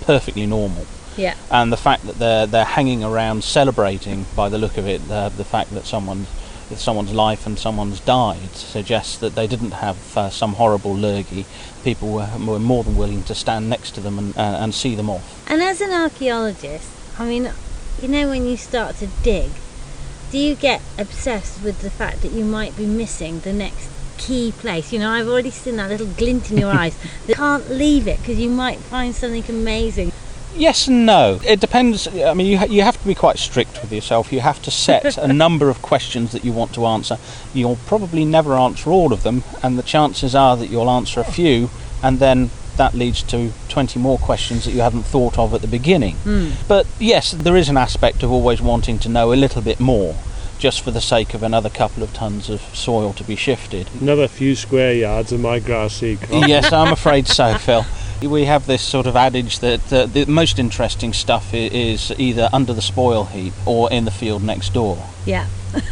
perfectly 0.03 0.45
normal. 0.45 0.85
Yeah. 1.17 1.35
And 1.51 1.71
the 1.71 1.77
fact 1.77 2.05
that 2.07 2.17
they're, 2.19 2.47
they're 2.47 2.65
hanging 2.65 3.03
around 3.03 3.43
celebrating, 3.43 4.25
by 4.35 4.49
the 4.49 4.57
look 4.57 4.77
of 4.77 4.87
it, 4.87 5.07
the, 5.07 5.31
the 5.35 5.43
fact 5.43 5.71
that 5.71 5.85
someone 5.85 6.25
that 6.69 6.79
someone's 6.79 7.13
life 7.13 7.45
and 7.45 7.59
someone's 7.59 7.99
died 7.99 8.55
suggests 8.55 9.17
that 9.17 9.35
they 9.35 9.47
didn't 9.47 9.71
have 9.71 10.17
uh, 10.17 10.29
some 10.29 10.53
horrible 10.53 10.95
lurgy. 10.95 11.45
People 11.83 12.09
were, 12.13 12.29
were 12.39 12.59
more 12.59 12.83
than 12.83 12.95
willing 12.95 13.21
to 13.23 13.35
stand 13.35 13.69
next 13.69 13.91
to 13.91 14.01
them 14.01 14.17
and, 14.17 14.37
uh, 14.37 14.57
and 14.61 14.73
see 14.73 14.95
them 14.95 15.09
off. 15.09 15.49
And 15.49 15.61
as 15.61 15.81
an 15.81 15.91
archaeologist, 15.91 16.89
I 17.19 17.27
mean, 17.27 17.51
you 18.01 18.07
know, 18.07 18.29
when 18.29 18.47
you 18.47 18.57
start 18.57 18.95
to 18.97 19.07
dig, 19.23 19.51
do 20.31 20.37
you 20.39 20.55
get 20.55 20.81
obsessed 20.97 21.61
with 21.61 21.81
the 21.81 21.91
fact 21.91 22.21
that 22.21 22.31
you 22.31 22.43
might 22.43 22.75
be 22.75 22.87
missing 22.87 23.41
the 23.41 23.53
next 23.53 23.92
key 24.25 24.53
place? 24.57 24.93
You 24.93 24.99
know, 24.99 25.09
I've 25.09 25.27
already 25.27 25.51
seen 25.51 25.75
that 25.77 25.89
little 25.89 26.07
glint 26.07 26.51
in 26.51 26.57
your 26.57 26.71
eyes. 26.81 26.97
That 27.27 27.35
can't 27.35 27.69
leave 27.69 28.07
it 28.07 28.19
because 28.19 28.39
you 28.39 28.49
might 28.49 28.79
find 28.79 29.13
something 29.13 29.43
amazing. 29.49 30.11
Yes 30.55 30.87
and 30.87 31.05
no. 31.05 31.39
It 31.43 31.59
depends. 31.59 32.07
I 32.07 32.33
mean, 32.35 32.45
you, 32.45 32.57
ha- 32.59 32.65
you 32.65 32.83
have 32.83 32.99
to 33.01 33.07
be 33.07 33.15
quite 33.15 33.39
strict 33.39 33.81
with 33.81 33.91
yourself. 33.91 34.31
You 34.31 34.41
have 34.41 34.61
to 34.63 34.71
set 34.71 35.17
a 35.17 35.33
number 35.43 35.69
of 35.69 35.81
questions 35.81 36.31
that 36.31 36.45
you 36.45 36.51
want 36.51 36.73
to 36.75 36.85
answer. 36.85 37.17
You'll 37.53 37.79
probably 37.87 38.23
never 38.23 38.53
answer 38.53 38.91
all 38.91 39.13
of 39.13 39.23
them, 39.23 39.43
and 39.63 39.79
the 39.79 39.83
chances 39.83 40.35
are 40.35 40.55
that 40.57 40.67
you'll 40.67 40.91
answer 40.91 41.19
a 41.19 41.23
few, 41.23 41.71
and 42.03 42.19
then 42.19 42.51
that 42.77 42.93
leads 42.93 43.23
to 43.23 43.51
20 43.69 43.99
more 43.99 44.17
questions 44.17 44.65
that 44.65 44.71
you 44.71 44.81
haven't 44.81 45.03
thought 45.03 45.37
of 45.39 45.53
at 45.53 45.61
the 45.61 45.67
beginning. 45.67 46.15
Hmm. 46.17 46.49
But 46.67 46.85
yes, 46.99 47.31
there 47.31 47.55
is 47.55 47.69
an 47.69 47.77
aspect 47.77 48.23
of 48.23 48.31
always 48.31 48.61
wanting 48.61 48.99
to 48.99 49.09
know 49.09 49.33
a 49.33 49.35
little 49.35 49.61
bit 49.61 49.79
more, 49.79 50.15
just 50.63 50.81
for 50.81 50.91
the 50.91 51.01
sake 51.01 51.33
of 51.33 51.43
another 51.43 51.69
couple 51.69 52.01
of 52.01 52.13
tons 52.13 52.49
of 52.49 52.61
soil 52.73 53.11
to 53.11 53.21
be 53.25 53.35
shifted. 53.35 53.85
Another 53.99 54.29
few 54.29 54.55
square 54.55 54.93
yards 54.93 55.33
of 55.33 55.41
my 55.41 55.59
grass 55.59 55.95
seed 55.95 56.19
yes, 56.31 56.71
I'm 56.71 56.93
afraid 56.93 57.27
so, 57.27 57.57
Phil. 57.57 57.85
We 58.21 58.45
have 58.45 58.65
this 58.65 58.81
sort 58.81 59.05
of 59.05 59.17
adage 59.17 59.59
that 59.59 59.91
uh, 59.91 60.05
the 60.05 60.25
most 60.25 60.59
interesting 60.59 61.11
stuff 61.11 61.53
is 61.53 62.13
either 62.17 62.47
under 62.53 62.71
the 62.71 62.81
spoil 62.81 63.25
heap 63.25 63.51
or 63.65 63.91
in 63.91 64.05
the 64.05 64.11
field 64.11 64.41
next 64.41 64.73
door. 64.73 65.05
Yeah. 65.25 65.47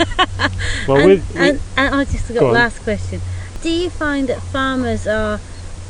Well, 0.87 0.97
and, 0.97 1.05
with, 1.05 1.35
and, 1.35 1.59
and 1.77 1.95
I 1.95 2.05
just 2.05 2.27
got 2.29 2.39
Go 2.39 2.47
on. 2.47 2.53
last 2.53 2.79
question. 2.79 3.21
Do 3.61 3.69
you 3.69 3.89
find 3.89 4.27
that 4.29 4.41
farmers 4.41 5.05
are 5.05 5.39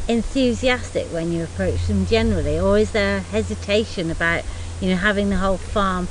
enthusiastic 0.08 1.08
when 1.14 1.32
you 1.32 1.44
approach 1.44 1.88
them 1.88 2.06
generally, 2.06 2.60
or 2.60 2.78
is 2.78 2.92
there 2.92 3.22
hesitation 3.22 4.12
about, 4.12 4.44
you 4.82 4.90
know, 4.90 4.98
having 4.98 5.30
the 5.30 5.38
whole 5.38 5.58
farm 5.58 6.10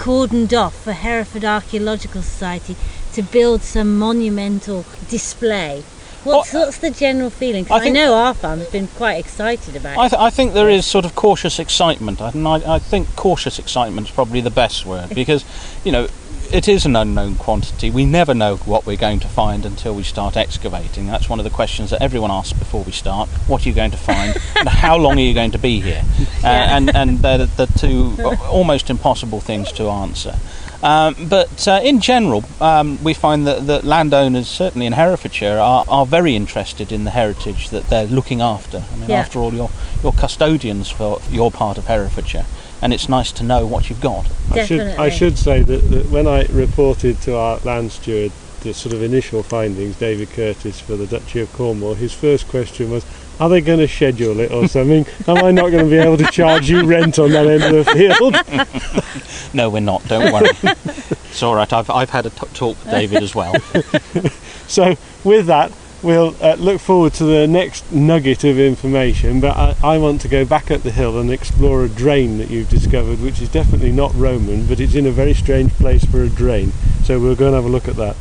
cordoned 0.00 0.54
off 0.54 0.82
for 0.82 0.92
Hereford 0.92 1.44
Archaeological 1.44 2.22
Society 2.22 2.74
to 3.12 3.22
build 3.22 3.62
some 3.62 3.98
monumental 3.98 4.82
display? 5.10 5.82
What's, 6.24 6.52
Well, 6.52 6.66
what's 6.66 6.78
the 6.78 6.90
general 6.90 7.30
feeling? 7.30 7.64
'Cause 7.64 7.72
I 7.72 7.76
I, 7.76 7.80
think- 7.80 7.94
know 7.94 8.14
our 8.14 8.34
farm's 8.34 8.66
been 8.66 8.88
quite 8.88 9.14
excited 9.18 9.76
about 9.76 9.96
I, 9.98 10.06
it. 10.06 10.08
th- 10.10 10.20
I 10.20 10.30
think 10.30 10.52
there 10.54 10.68
is 10.68 10.84
sort 10.86 11.04
of 11.04 11.14
cautious 11.14 11.58
excitement, 11.58 12.20
and 12.20 12.46
I, 12.46 12.74
I 12.74 12.78
think 12.78 13.14
cautious 13.16 13.58
excitement 13.58 14.08
is 14.08 14.12
probably 14.12 14.40
the 14.40 14.50
best 14.50 14.84
word 14.84 15.08
because, 15.14 15.44
you 15.84 15.92
know, 15.92 16.08
it 16.52 16.66
is 16.66 16.84
an 16.84 16.96
unknown 16.96 17.36
quantity. 17.36 17.90
We 17.92 18.04
never 18.04 18.34
know 18.34 18.56
what 18.56 18.84
we're 18.84 18.96
going 18.96 19.20
to 19.20 19.28
find 19.28 19.64
until 19.64 19.94
we 19.94 20.02
start 20.02 20.36
excavating. 20.36 21.06
That's 21.06 21.28
one 21.28 21.38
of 21.38 21.44
the 21.44 21.50
questions 21.50 21.90
that 21.90 22.02
everyone 22.02 22.32
asks 22.32 22.52
before 22.58 22.82
we 22.82 22.90
start. 22.90 23.28
What 23.46 23.64
are 23.64 23.68
you 23.68 23.74
going 23.74 23.92
to 23.92 23.96
find? 23.96 24.36
and 24.56 24.68
how 24.68 24.96
long 24.98 25.16
are 25.16 25.22
you 25.22 25.32
going 25.32 25.52
to 25.52 25.58
be 25.58 25.80
here? 25.80 26.02
Uh, 26.42 26.46
and 26.46 26.96
and 26.96 27.18
they're 27.18 27.36
the, 27.36 27.46
the 27.46 27.66
two 27.78 28.16
almost 28.50 28.88
impossible 28.88 29.40
things 29.40 29.70
to 29.72 29.90
answer. 29.90 30.34
Um, 30.82 31.14
but 31.28 31.68
uh, 31.68 31.80
in 31.82 32.00
general, 32.00 32.42
um, 32.60 33.02
we 33.04 33.12
find 33.12 33.46
that, 33.46 33.66
that 33.66 33.84
landowners, 33.84 34.48
certainly 34.48 34.86
in 34.86 34.94
Herefordshire, 34.94 35.58
are, 35.58 35.84
are 35.88 36.06
very 36.06 36.34
interested 36.34 36.90
in 36.90 37.04
the 37.04 37.10
heritage 37.10 37.68
that 37.70 37.88
they're 37.90 38.06
looking 38.06 38.40
after. 38.40 38.82
I 38.92 38.96
mean, 38.96 39.10
Yeah. 39.10 39.16
after 39.20 39.38
all, 39.40 39.52
you're, 39.52 39.70
you're 40.02 40.12
custodians 40.12 40.88
for 40.88 41.20
your 41.30 41.50
part 41.50 41.76
of 41.76 41.86
Herefordshire, 41.86 42.46
and 42.80 42.94
it's 42.94 43.08
nice 43.10 43.30
to 43.32 43.44
know 43.44 43.66
what 43.66 43.90
you've 43.90 44.00
got. 44.00 44.26
I 44.52 44.64
should, 44.64 44.80
I 44.80 45.10
should 45.10 45.36
say 45.38 45.62
that, 45.62 45.90
that 45.90 46.06
when 46.10 46.26
I 46.26 46.44
reported 46.46 47.20
to 47.22 47.36
our 47.36 47.58
land 47.64 47.92
steward 47.92 48.32
the 48.62 48.72
sort 48.74 48.94
of 48.94 49.02
initial 49.02 49.42
findings, 49.42 49.96
David 49.96 50.30
Curtis 50.30 50.80
for 50.80 50.96
the 50.96 51.06
Duchy 51.06 51.40
of 51.40 51.52
Cornwall, 51.52 51.94
his 51.94 52.12
first 52.12 52.48
question 52.48 52.90
was, 52.90 53.04
are 53.40 53.48
they 53.48 53.60
going 53.60 53.78
to 53.80 53.88
schedule 53.88 54.38
it 54.40 54.52
or 54.52 54.68
something? 54.68 55.06
Am 55.26 55.38
I 55.38 55.50
not 55.50 55.70
going 55.70 55.84
to 55.84 55.90
be 55.90 55.96
able 55.98 56.18
to 56.18 56.26
charge 56.26 56.68
you 56.70 56.84
rent 56.84 57.18
on 57.18 57.30
that 57.30 57.46
end 57.46 57.62
of 57.74 57.84
the 57.86 57.92
field? 57.92 59.14
No, 59.52 59.68
we're 59.68 59.80
not. 59.80 60.04
Don't 60.06 60.32
worry. 60.32 60.48
it's 60.62 61.42
all 61.42 61.56
right. 61.56 61.72
I've, 61.72 61.90
I've 61.90 62.10
had 62.10 62.24
a 62.26 62.30
t- 62.30 62.46
talk 62.54 62.78
with 62.84 62.90
David 62.92 63.22
as 63.22 63.34
well. 63.34 63.54
So, 64.68 64.94
with 65.24 65.46
that, 65.46 65.72
we'll 66.00 66.36
uh, 66.40 66.54
look 66.54 66.80
forward 66.80 67.14
to 67.14 67.24
the 67.24 67.48
next 67.48 67.90
nugget 67.90 68.44
of 68.44 68.56
information. 68.60 69.40
But 69.40 69.56
I, 69.56 69.74
I 69.82 69.98
want 69.98 70.20
to 70.20 70.28
go 70.28 70.44
back 70.44 70.70
up 70.70 70.82
the 70.82 70.92
hill 70.92 71.18
and 71.18 71.32
explore 71.32 71.82
a 71.82 71.88
drain 71.88 72.38
that 72.38 72.50
you've 72.50 72.68
discovered, 72.68 73.20
which 73.20 73.42
is 73.42 73.48
definitely 73.48 73.90
not 73.90 74.14
Roman, 74.14 74.66
but 74.66 74.78
it's 74.78 74.94
in 74.94 75.06
a 75.06 75.10
very 75.10 75.34
strange 75.34 75.72
place 75.72 76.04
for 76.04 76.22
a 76.22 76.28
drain. 76.28 76.70
So, 77.02 77.18
we'll 77.18 77.34
go 77.34 77.46
and 77.46 77.56
have 77.56 77.64
a 77.64 77.68
look 77.68 77.88
at 77.88 77.96
that. 77.96 78.14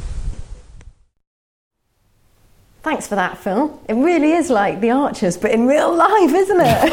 Thanks 2.90 3.06
for 3.06 3.18
that, 3.18 3.38
Phil. 3.38 3.80
It 3.88 3.94
really 3.94 4.32
is 4.32 4.50
like 4.50 4.82
the 4.82 4.90
Archers, 4.90 5.38
but 5.38 5.52
in 5.52 5.68
real 5.68 5.94
life, 5.94 6.34
isn't 6.34 6.60
it? 6.60 6.92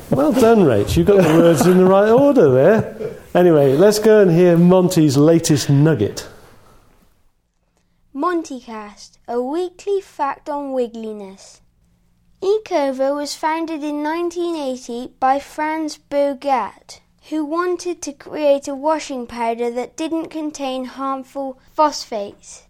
Well 0.10 0.32
done, 0.32 0.58
Rach. 0.64 0.98
You 0.98 1.04
got 1.04 1.22
the 1.22 1.38
words 1.38 1.66
in 1.66 1.78
the 1.78 1.86
right 1.86 2.10
order 2.10 2.50
there. 2.50 3.16
Anyway, 3.32 3.74
let's 3.76 3.98
go 3.98 4.20
and 4.20 4.30
hear 4.30 4.58
Monty's 4.58 5.16
latest 5.16 5.70
nugget. 5.70 6.28
Montycast, 8.14 9.16
a 9.26 9.40
weekly 9.40 10.02
fact 10.02 10.50
on 10.50 10.74
wiggliness. 10.74 11.62
Ecover 12.42 13.14
was 13.14 13.34
founded 13.34 13.82
in 13.82 14.02
1980 14.02 15.14
by 15.18 15.38
Frans 15.38 15.96
Bogaerts, 16.10 17.00
who 17.30 17.46
wanted 17.46 18.02
to 18.02 18.12
create 18.12 18.68
a 18.68 18.74
washing 18.74 19.26
powder 19.26 19.70
that 19.70 19.96
didn't 19.96 20.28
contain 20.28 20.84
harmful 20.84 21.58
phosphates. 21.72 22.66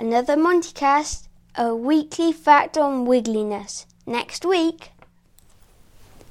Another 0.00 0.34
Montycast, 0.34 1.28
a 1.56 1.76
weekly 1.76 2.32
fact 2.32 2.78
on 2.78 3.04
wiggliness. 3.04 3.84
Next 4.06 4.46
week. 4.46 4.92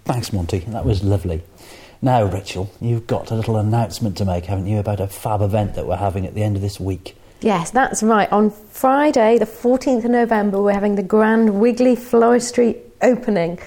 Thanks, 0.06 0.34
Monty. 0.34 0.62
That 0.70 0.86
was 0.86 1.04
lovely. 1.04 1.44
Now, 2.02 2.24
Rachel, 2.24 2.72
you've 2.82 3.06
got 3.06 3.30
a 3.30 3.36
little 3.36 3.58
announcement 3.58 4.18
to 4.18 4.26
make, 4.26 4.46
haven't 4.46 4.66
you, 4.66 4.80
about 4.80 5.00
a 5.00 5.08
fab 5.08 5.44
event 5.44 5.76
that 5.76 5.86
we're 5.86 5.98
having 5.98 6.26
at 6.26 6.34
the 6.34 6.42
end 6.42 6.56
of 6.56 6.64
this 6.64 6.80
week? 6.80 7.16
yes, 7.42 7.70
that's 7.70 8.02
right. 8.02 8.30
On 8.32 8.50
Friday, 8.50 9.38
the 9.38 9.46
14th 9.46 10.04
of 10.04 10.10
November, 10.10 10.60
we're 10.60 10.74
having 10.74 10.96
the 10.96 11.04
Grand 11.04 11.62
Wiggly 11.62 11.96
Floristry 11.96 12.76
opening. 13.04 13.60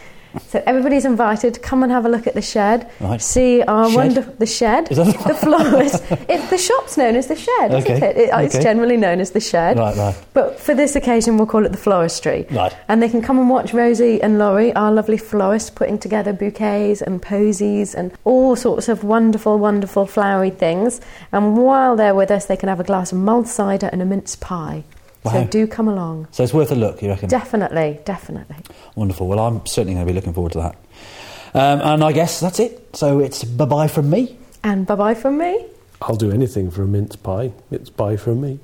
So 0.49 0.62
everybody's 0.66 1.05
invited 1.05 1.55
to 1.55 1.61
come 1.61 1.83
and 1.83 1.92
have 1.92 2.05
a 2.05 2.09
look 2.09 2.27
at 2.27 2.35
the 2.35 2.42
shed, 2.42 2.90
Right. 3.01 3.21
see 3.21 3.62
our 3.62 3.87
Shed? 3.88 3.97
wonderful 3.97 4.35
the 4.38 4.47
shed, 4.47 4.90
Is 4.90 4.97
that 4.99 5.07
the 5.27 5.35
florist. 5.35 6.03
it, 6.29 6.49
the 6.51 6.59
shop's 6.59 6.97
known 6.97 7.16
as 7.16 7.27
the 7.27 7.37
shed, 7.37 7.73
isn't 7.75 7.90
Okay, 7.90 8.07
it? 8.11 8.16
it 8.16 8.31
uh, 8.33 8.38
It's 8.40 8.59
generally 8.59 8.97
known 8.97 9.21
as 9.21 9.33
the 9.33 9.40
shed. 9.40 9.79
Right, 9.79 9.97
right. 9.97 10.14
But 10.33 10.59
for 10.59 10.75
this 10.75 10.97
occasion, 10.97 11.37
we'll 11.37 11.47
call 11.47 11.66
it 11.66 11.73
the 11.73 11.79
floristry. 11.79 12.51
Right. 12.51 12.75
And 12.88 13.03
they 13.03 13.09
can 13.09 13.23
come 13.23 13.38
and 13.38 13.51
watch 13.51 13.75
Rosie 13.75 14.23
and 14.23 14.38
Laurie, 14.38 14.73
our 14.75 14.92
lovely 14.92 15.18
florists, 15.18 15.71
putting 15.71 15.99
together 15.99 16.33
bouquets 16.33 17.03
and 17.03 17.21
posies 17.21 17.95
and 17.95 18.12
all 18.25 18.57
sorts 18.57 18.88
of 18.88 19.05
wonderful, 19.05 19.59
wonderful 19.59 20.07
flowery 20.07 20.51
things. 20.51 21.01
And 21.33 21.57
while 21.57 21.97
they're 21.97 22.14
with 22.14 22.31
us, 22.31 22.47
they 22.47 22.57
can 22.57 22.68
have 22.68 22.81
a 22.81 22.85
glass 22.85 23.12
of 23.12 23.18
mulled 23.18 23.49
cider 23.49 23.88
and 23.92 24.01
a 24.01 24.05
mince 24.05 24.37
pie. 24.37 24.85
So 25.24 25.44
do 25.44 25.66
come 25.66 25.88
along. 25.88 26.28
So 26.32 26.42
it's 26.42 26.52
worth 26.52 26.72
a 26.72 26.74
look, 26.74 27.00
you 27.02 27.08
reckon? 27.08 27.28
Definitely, 27.28 28.00
definitely. 28.04 28.56
Wonderful. 28.96 29.28
Well, 29.28 29.38
I'm 29.38 29.64
certainly 29.66 29.94
going 29.94 30.06
to 30.06 30.12
be 30.12 30.14
looking 30.14 30.32
forward 30.32 30.52
to 30.52 30.58
that. 30.58 30.76
Um, 31.54 31.80
and 31.80 32.04
I 32.04 32.12
guess 32.12 32.40
that's 32.40 32.58
it. 32.58 32.96
So 32.96 33.20
it's 33.20 33.44
bye 33.44 33.66
bye 33.66 33.87
from 33.88 34.11
me. 34.11 34.37
And 34.64 34.87
bye 34.87 34.94
bye 34.94 35.14
from 35.14 35.38
me. 35.38 35.66
I'll 36.00 36.16
do 36.16 36.32
anything 36.32 36.70
for 36.70 36.82
a 36.82 36.87
mince 36.87 37.14
pie. 37.14 37.52
It's 37.70 37.90
bye 37.90 38.16
from 38.16 38.40
me. 38.40 38.58